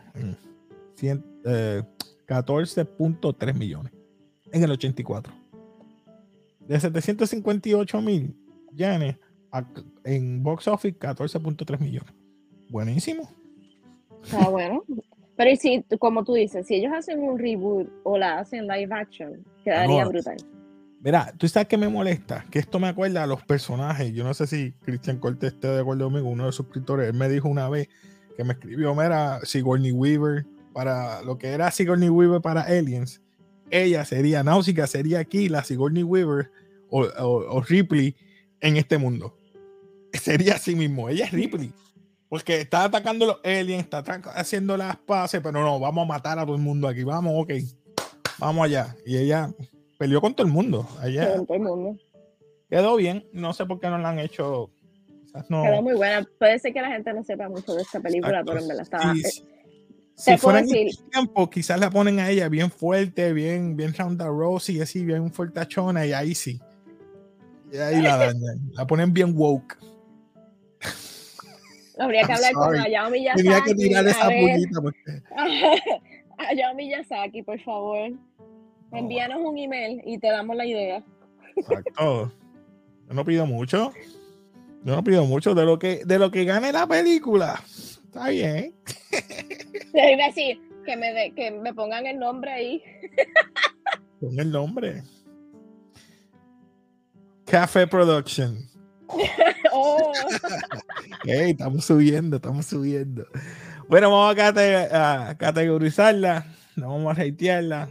14.3 0.97 3.49
eh, 3.49 3.53
millones 3.55 3.93
en 4.53 4.65
el 4.65 4.71
84. 4.73 5.33
De 6.61 6.81
758 6.81 8.03
mil 8.03 8.35
yenes 8.75 9.17
en 10.05 10.43
box 10.43 10.69
office 10.69 10.99
14.3 10.99 11.79
millones. 11.79 12.13
Buenísimo. 12.69 13.31
Está 14.23 14.49
bueno. 14.49 14.85
Pero 15.37 15.57
si, 15.57 15.85
como 15.99 16.25
tú 16.25 16.35
dices, 16.35 16.67
si 16.67 16.75
ellos 16.75 16.93
hacen 16.93 17.21
un 17.21 17.39
reboot 17.39 17.89
o 18.03 18.19
la 18.19 18.41
hacen 18.41 18.67
live 18.67 18.89
action, 18.91 19.45
quedaría 19.65 20.05
brutal. 20.05 20.37
Mira, 21.01 21.33
tú 21.39 21.49
sabes 21.49 21.69
que 21.69 21.79
me 21.79 21.89
molesta, 21.89 22.45
que 22.51 22.59
esto 22.59 22.79
me 22.81 22.89
acuerda 22.89 23.23
a 23.23 23.27
los 23.27 23.43
personajes. 23.45 24.13
Yo 24.13 24.25
no 24.25 24.35
sé 24.35 24.47
si 24.47 24.73
Cristian 24.83 25.19
Cortés 25.19 25.53
esté 25.55 25.69
de 25.69 25.81
acuerdo 25.81 26.07
conmigo, 26.07 26.29
uno 26.29 26.45
de 26.45 26.49
los 26.49 26.57
suscriptores, 26.57 27.09
él 27.09 27.15
me 27.15 27.29
dijo 27.29 27.49
una 27.49 27.69
vez 27.69 27.89
que 28.37 28.45
me 28.45 28.55
escribió, 28.55 28.95
mira, 28.95 29.41
Sigourney 29.45 29.93
Weaver, 29.93 30.47
para 30.73 31.23
lo 31.23 31.39
que 31.39 31.49
era 31.49 31.71
Sigourney 31.71 32.09
Weaver 32.09 32.41
para 32.41 32.63
Aliens, 32.63 33.23
ella 33.71 34.05
sería 34.05 34.43
Náusica, 34.43 34.87
sería 34.87 35.21
aquí 35.21 35.49
la 35.49 35.63
Sigourney 35.63 36.03
Weaver 36.03 36.51
o 36.91 37.63
Ripley 37.69 38.17
en 38.61 38.77
este 38.77 38.99
mundo 38.99 39.39
sería 40.13 40.55
así 40.55 40.75
mismo. 40.75 41.09
Ella 41.09 41.27
es 41.27 41.33
Ripley. 41.33 41.73
Porque 42.29 42.61
está 42.61 42.85
atacando 42.85 43.27
los 43.27 43.39
aliens, 43.43 43.85
está 43.85 44.05
haciendo 44.35 44.77
las 44.77 44.97
paces, 44.99 45.41
pero 45.43 45.63
no, 45.63 45.81
vamos 45.81 46.05
a 46.05 46.07
matar 46.07 46.39
a 46.39 46.45
todo 46.45 46.57
el 46.57 46.63
mundo 46.63 46.87
aquí. 46.87 47.03
Vamos, 47.03 47.33
ok. 47.37 47.53
Vamos 48.39 48.65
allá. 48.65 48.95
Y 49.07 49.17
ella 49.17 49.51
peleó 49.99 50.21
con 50.21 50.35
todo 50.35 50.47
el 50.47 50.53
mundo. 50.53 50.89
Allá, 51.01 51.37
con 51.37 51.47
todo 51.47 51.57
el 51.57 51.63
mundo. 51.65 51.97
Quedó 52.71 52.97
bien. 52.97 53.27
No 53.33 53.53
sé 53.53 53.67
por 53.67 53.81
qué 53.81 53.89
no 53.89 53.99
la 53.99 54.11
han 54.11 54.19
hecho. 54.19 54.71
Quedó 55.49 55.83
muy 55.83 55.95
buena. 55.95 56.27
Puede 56.39 56.59
ser 56.59 56.73
que 56.73 56.81
la 56.81 56.89
gente 56.89 57.13
no 57.13 57.23
sepa 57.23 57.49
mucho 57.49 57.75
de 57.75 57.83
esta 57.83 58.01
película, 58.01 58.43
pero 58.45 58.61
en 58.61 58.69
verdad 58.69 58.83
estaba. 58.83 59.15
si 60.15 60.37
fuera 60.39 60.61
en 60.61 60.75
el 60.75 60.99
tiempo, 61.11 61.51
quizás 61.51 61.79
la 61.79 61.91
ponen 61.91 62.19
a 62.21 62.31
ella 62.31 62.49
bien 62.49 62.71
fuerte, 62.71 63.33
bien, 63.33 63.77
bien 63.77 63.95
Ronda 63.95 64.27
Rousey, 64.27 64.81
así, 64.81 65.05
bien 65.05 65.31
fuertachona, 65.31 66.07
y 66.07 66.13
ahí 66.13 66.35
sí. 66.35 66.61
Y 67.73 67.77
ahí 67.77 68.01
la 68.01 68.17
dañan. 68.19 68.71
La 68.73 68.87
ponen 68.87 69.13
bien 69.13 69.33
woke. 69.37 69.77
Habría 71.99 72.23
que 72.25 72.33
hablar 72.33 72.53
con 72.53 72.77
Hayao 72.77 73.11
Miyazaki. 73.11 73.43
Tenía 73.43 73.61
que 73.61 73.75
tirar 73.75 74.07
esa 74.07 74.27
puñita. 74.27 74.81
Porque... 74.81 75.23
Hayao 76.39 76.75
Miyazaki, 76.75 77.43
por 77.43 77.61
favor. 77.61 78.13
Envíanos 78.93 79.41
un 79.43 79.59
email 79.59 80.03
y 80.05 80.19
te 80.19 80.29
damos 80.29 80.57
la 80.57 80.67
idea. 80.67 81.05
Exacto. 81.57 82.33
Yo 83.09 83.15
no 83.15 83.25
pido 83.25 83.47
mucho. 83.47 83.93
Yo 84.85 84.97
no 84.97 85.05
pido 85.05 85.25
mucho 85.25 85.55
de 85.55 85.65
lo 85.65 85.79
que, 85.79 86.05
de 86.05 86.19
lo 86.19 86.31
que 86.31 86.45
gane 86.45 86.73
la 86.73 86.87
película. 86.87 87.61
Está 87.67 88.29
bien. 88.29 88.75
Te 89.93 90.13
iba 90.13 90.25
a 90.25 90.29
decir 90.29 90.61
que 90.85 90.97
me, 90.97 91.35
que 91.35 91.51
me 91.51 91.75
pongan 91.75 92.07
el 92.07 92.19
nombre 92.19 92.51
ahí. 92.51 92.83
Pon 94.21 94.39
el 94.39 94.51
nombre. 94.51 95.03
Café 97.45 97.87
Production. 97.87 98.69
oh. 99.73 100.13
estamos 101.25 101.85
subiendo, 101.85 102.37
estamos 102.37 102.67
subiendo. 102.67 103.27
Bueno, 103.89 104.11
vamos 104.11 104.37
a, 104.39 105.35
categorizarla, 105.39 106.47
vamos 106.77 107.11
a 107.11 107.15
reitearla. 107.15 107.89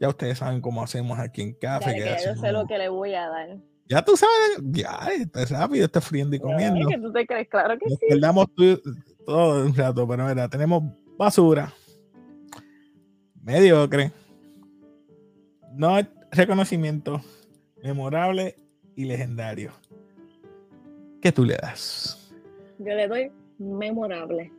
Ya 0.00 0.08
ustedes 0.08 0.38
saben 0.38 0.60
cómo 0.60 0.82
hacemos 0.82 1.18
aquí 1.18 1.42
en 1.42 1.54
Café. 1.54 2.18
yo 2.24 2.34
sé 2.36 2.52
lo 2.52 2.66
que 2.66 2.78
le 2.78 2.88
voy 2.88 3.14
a 3.14 3.28
dar. 3.28 3.58
Ya 3.86 4.02
tú 4.02 4.16
sabes, 4.16 4.60
ya, 4.62 5.08
está 5.18 5.44
rápido, 5.44 5.84
está 5.84 6.00
friendo 6.00 6.34
y 6.34 6.38
comiendo. 6.38 6.88
que 6.88 6.98
tú 6.98 7.12
te 7.12 7.26
crees, 7.26 7.48
claro 7.48 7.78
que 7.78 7.90
sí. 7.90 8.18
Damos 8.18 8.46
todo 9.26 9.66
un 9.66 9.74
rato, 9.74 10.08
pero 10.08 10.26
mira, 10.26 10.48
tenemos 10.48 10.82
basura, 11.18 11.72
mediocre, 13.42 14.10
no 15.74 15.98
reconocimiento, 16.30 17.20
memorable 17.82 18.56
y 18.96 19.04
legendario. 19.04 19.72
¿Qué 21.20 21.30
tú 21.30 21.44
le 21.44 21.56
das? 21.56 22.32
Yo 22.78 22.94
le 22.94 23.06
doy 23.06 23.32
memorable. 23.58 24.50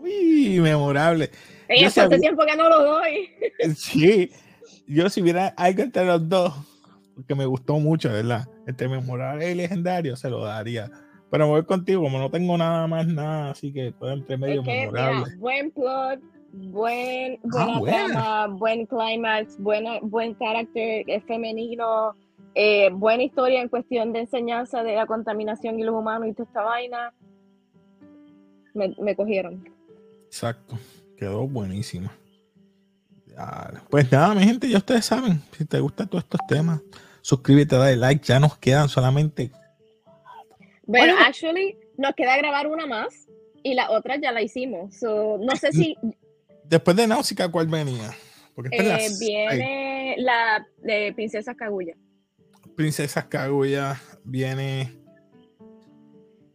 Uy, 0.00 0.60
memorable. 0.60 1.30
hace 1.84 2.08
tiempo 2.18 2.44
que 2.46 2.56
no 2.56 2.68
lo 2.68 2.82
doy. 2.82 3.28
Sí, 3.76 4.30
yo 4.86 5.08
si 5.10 5.22
hubiera 5.22 5.48
algo 5.48 5.82
entre 5.82 6.04
los 6.04 6.28
dos, 6.28 6.54
porque 7.14 7.34
me 7.34 7.46
gustó 7.46 7.78
mucho, 7.78 8.10
¿verdad? 8.10 8.46
Entre 8.66 8.88
memorable 8.88 9.50
y 9.50 9.54
legendario 9.54 10.16
se 10.16 10.30
lo 10.30 10.44
daría. 10.44 10.90
Pero 11.30 11.48
voy 11.48 11.64
contigo, 11.64 12.02
como 12.02 12.18
no 12.18 12.30
tengo 12.30 12.56
nada 12.56 12.86
más, 12.86 13.06
nada, 13.06 13.50
así 13.50 13.72
que 13.72 13.92
todo 13.92 14.12
entre 14.12 14.36
medio 14.36 14.62
memorable. 14.62 15.36
buen 15.36 15.70
plot, 15.70 16.20
buen, 16.52 17.38
ah, 17.52 17.78
buena 17.78 18.46
buen 18.46 18.86
climax, 18.86 19.58
buena, 19.58 19.98
buen 20.02 20.34
carácter 20.34 21.04
femenino, 21.26 22.14
eh, 22.54 22.90
buena 22.92 23.24
historia 23.24 23.60
en 23.60 23.68
cuestión 23.68 24.12
de 24.12 24.20
enseñanza 24.20 24.82
de 24.82 24.94
la 24.94 25.06
contaminación 25.06 25.78
y 25.78 25.82
los 25.82 25.94
humanos 25.94 26.28
y 26.28 26.32
toda 26.32 26.48
esta 26.48 26.62
vaina. 26.62 27.12
Me, 28.74 29.16
cogieron. 29.16 29.66
Exacto, 30.26 30.78
quedó 31.16 31.48
buenísima. 31.48 32.12
Pues 33.90 34.10
nada, 34.10 34.34
mi 34.34 34.44
gente, 34.44 34.68
ya 34.68 34.78
ustedes 34.78 35.04
saben, 35.04 35.42
si 35.56 35.64
te 35.64 35.78
gustan 35.80 36.08
todos 36.08 36.24
estos 36.24 36.40
temas, 36.46 36.80
suscríbete, 37.20 37.76
dale 37.76 37.96
like, 37.96 38.24
ya 38.24 38.40
nos 38.40 38.56
quedan 38.56 38.88
solamente 38.88 39.50
Bueno, 40.84 41.14
Bueno. 41.14 41.16
actually, 41.26 41.76
nos 41.98 42.14
queda 42.14 42.36
grabar 42.38 42.66
una 42.66 42.86
más 42.86 43.28
y 43.62 43.74
la 43.74 43.90
otra 43.90 44.16
ya 44.16 44.32
la 44.32 44.42
hicimos. 44.42 44.96
So, 44.96 45.38
no 45.38 45.56
sé 45.56 45.72
si 45.72 45.96
Después 46.68 46.96
de 46.96 47.06
Náusica, 47.06 47.48
¿cuál 47.48 47.68
venía? 47.68 48.10
Porque 48.54 48.70
eh, 48.72 49.08
viene 49.20 50.16
la 50.18 50.66
de 50.78 51.12
Princesa 51.14 51.54
Kaguya. 51.54 51.94
Princesa 52.74 53.28
Kaguya, 53.28 54.00
viene 54.24 54.92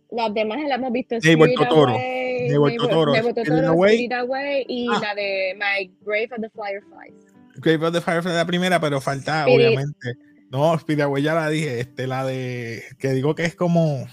Las 0.09 0.33
demás 0.33 0.59
las 0.67 0.79
hemos 0.79 0.91
visto. 0.91 1.15
Neighbor 1.23 1.49
Totoro. 1.55 1.91
Away, 1.93 2.20
Neighbor 2.51 2.71
Totoro, 2.77 3.11
Neighbor 3.13 3.29
Spirit 3.31 3.47
Totoro, 3.47 3.67
Away. 3.69 4.09
Away 4.11 4.65
y 4.67 4.87
Ah. 4.89 4.99
la 5.01 5.15
de 5.15 5.55
My 5.57 5.91
Grave 6.01 6.29
of 6.35 6.41
the 6.41 6.49
Fireflies. 6.49 7.13
Grave 7.57 7.85
of 7.87 7.93
the 7.93 8.01
Firefly 8.01 8.33
la 8.33 8.45
primera, 8.45 8.79
pero 8.79 9.01
falta, 9.01 9.43
Spirit- 9.45 9.67
obviamente. 9.67 10.13
No, 10.51 10.73
Spirit 10.75 11.01
Away 11.03 11.21
ya 11.23 11.33
la 11.33 11.49
dije. 11.49 11.79
Este, 11.79 12.07
la 12.07 12.25
de. 12.25 12.83
Que 12.99 13.09
digo 13.11 13.35
que 13.35 13.45
es 13.45 13.55
como. 13.55 14.05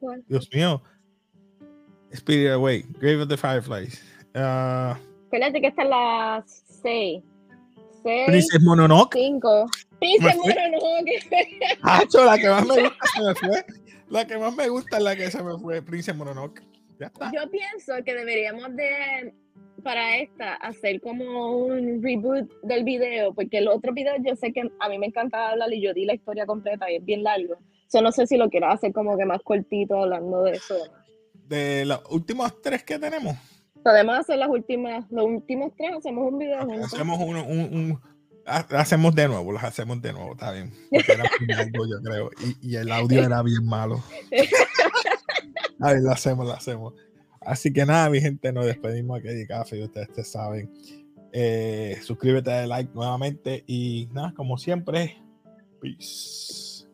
¿Cuál? 0.00 0.22
Dios 0.28 0.48
mío. 0.52 0.82
Spirit 2.12 2.50
Away, 2.52 2.84
Grave 2.98 3.22
of 3.22 3.28
the 3.28 3.36
Fireflies. 3.36 4.02
Ah, 4.34 4.98
Espérate 5.24 5.60
que 5.60 5.68
esta 5.68 5.82
es 5.82 5.88
la 5.88 6.44
6. 6.46 7.22
6, 8.02 8.26
Princess 8.26 8.60
Mononoke. 8.62 9.14
5. 9.16 9.66
Princess. 10.00 10.36
Mononoke. 10.36 11.28
Hacho, 11.82 12.24
la 12.24 12.36
que 12.38 12.48
más 12.48 12.66
me 12.66 12.74
gusta 12.82 13.06
se 13.14 13.22
me 13.22 13.34
fue. 13.34 13.64
La 14.12 14.26
que 14.26 14.36
más 14.38 14.54
me 14.54 14.68
gusta 14.68 14.98
es 14.98 15.02
la 15.02 15.16
que 15.16 15.30
se 15.30 15.42
me 15.42 15.58
fue, 15.58 15.80
Princess 15.82 16.14
Mononoke. 16.14 16.62
Ya 17.00 17.06
está. 17.06 17.32
Yo 17.34 17.50
pienso 17.50 17.94
que 18.04 18.14
deberíamos 18.14 18.76
de, 18.76 19.32
para 19.82 20.18
esta, 20.18 20.54
hacer 20.56 21.00
como 21.00 21.56
un 21.56 22.02
reboot 22.02 22.50
del 22.62 22.84
video, 22.84 23.32
porque 23.34 23.58
el 23.58 23.68
otro 23.68 23.92
video 23.94 24.12
yo 24.22 24.36
sé 24.36 24.52
que 24.52 24.70
a 24.78 24.88
mí 24.88 24.98
me 24.98 25.06
encantaba 25.06 25.50
hablar 25.50 25.72
y 25.72 25.80
yo 25.80 25.94
di 25.94 26.04
la 26.04 26.14
historia 26.14 26.44
completa 26.46 26.90
y 26.90 26.96
es 26.96 27.04
bien 27.04 27.22
largo. 27.22 27.56
Yo 27.92 28.02
no 28.02 28.12
sé 28.12 28.26
si 28.26 28.36
lo 28.36 28.50
quiero 28.50 28.68
hacer 28.68 28.92
como 28.92 29.16
que 29.16 29.24
más 29.24 29.40
cortito 29.42 29.96
hablando 30.02 30.42
de 30.44 30.52
eso. 30.52 30.76
De 31.48 31.84
los 31.86 32.00
últimos 32.10 32.60
tres 32.62 32.84
que 32.84 32.98
tenemos, 32.98 33.34
Podemos 33.82 34.16
hacer 34.16 34.38
las 34.38 34.48
últimas, 34.48 35.10
los 35.10 35.24
últimos 35.24 35.72
tres, 35.76 35.90
hacemos 35.96 36.30
un 36.32 36.38
video 36.38 36.60
juntos. 36.64 36.94
hacemos 36.94 37.18
uno, 37.20 37.44
un, 37.44 37.58
un- 37.74 38.00
hacemos 38.46 39.14
de 39.14 39.28
nuevo, 39.28 39.52
los 39.52 39.62
hacemos 39.62 40.00
de 40.02 40.12
nuevo, 40.12 40.32
está 40.32 40.52
bien. 40.52 40.72
Porque 40.90 41.12
era 41.12 41.24
largo, 41.48 41.86
yo 41.86 42.02
creo. 42.02 42.30
Y, 42.60 42.72
y 42.72 42.76
el 42.76 42.90
audio 42.90 43.24
era 43.24 43.42
bien 43.42 43.64
malo. 43.64 44.02
A 45.80 45.92
ver, 45.92 46.02
lo 46.02 46.12
hacemos, 46.12 46.46
lo 46.46 46.52
hacemos. 46.52 46.94
Así 47.40 47.72
que 47.72 47.84
nada, 47.84 48.08
mi 48.08 48.20
gente, 48.20 48.52
nos 48.52 48.66
despedimos 48.66 49.18
aquí 49.18 49.28
de 49.28 49.46
café 49.46 49.78
y 49.78 49.82
ustedes 49.82 50.12
te 50.12 50.24
saben. 50.24 50.70
Eh, 51.32 51.98
suscríbete, 52.02 52.50
dale 52.50 52.66
like 52.66 52.90
nuevamente 52.94 53.64
y 53.66 54.08
nada, 54.12 54.32
como 54.36 54.58
siempre, 54.58 55.16
peace. 55.80 56.86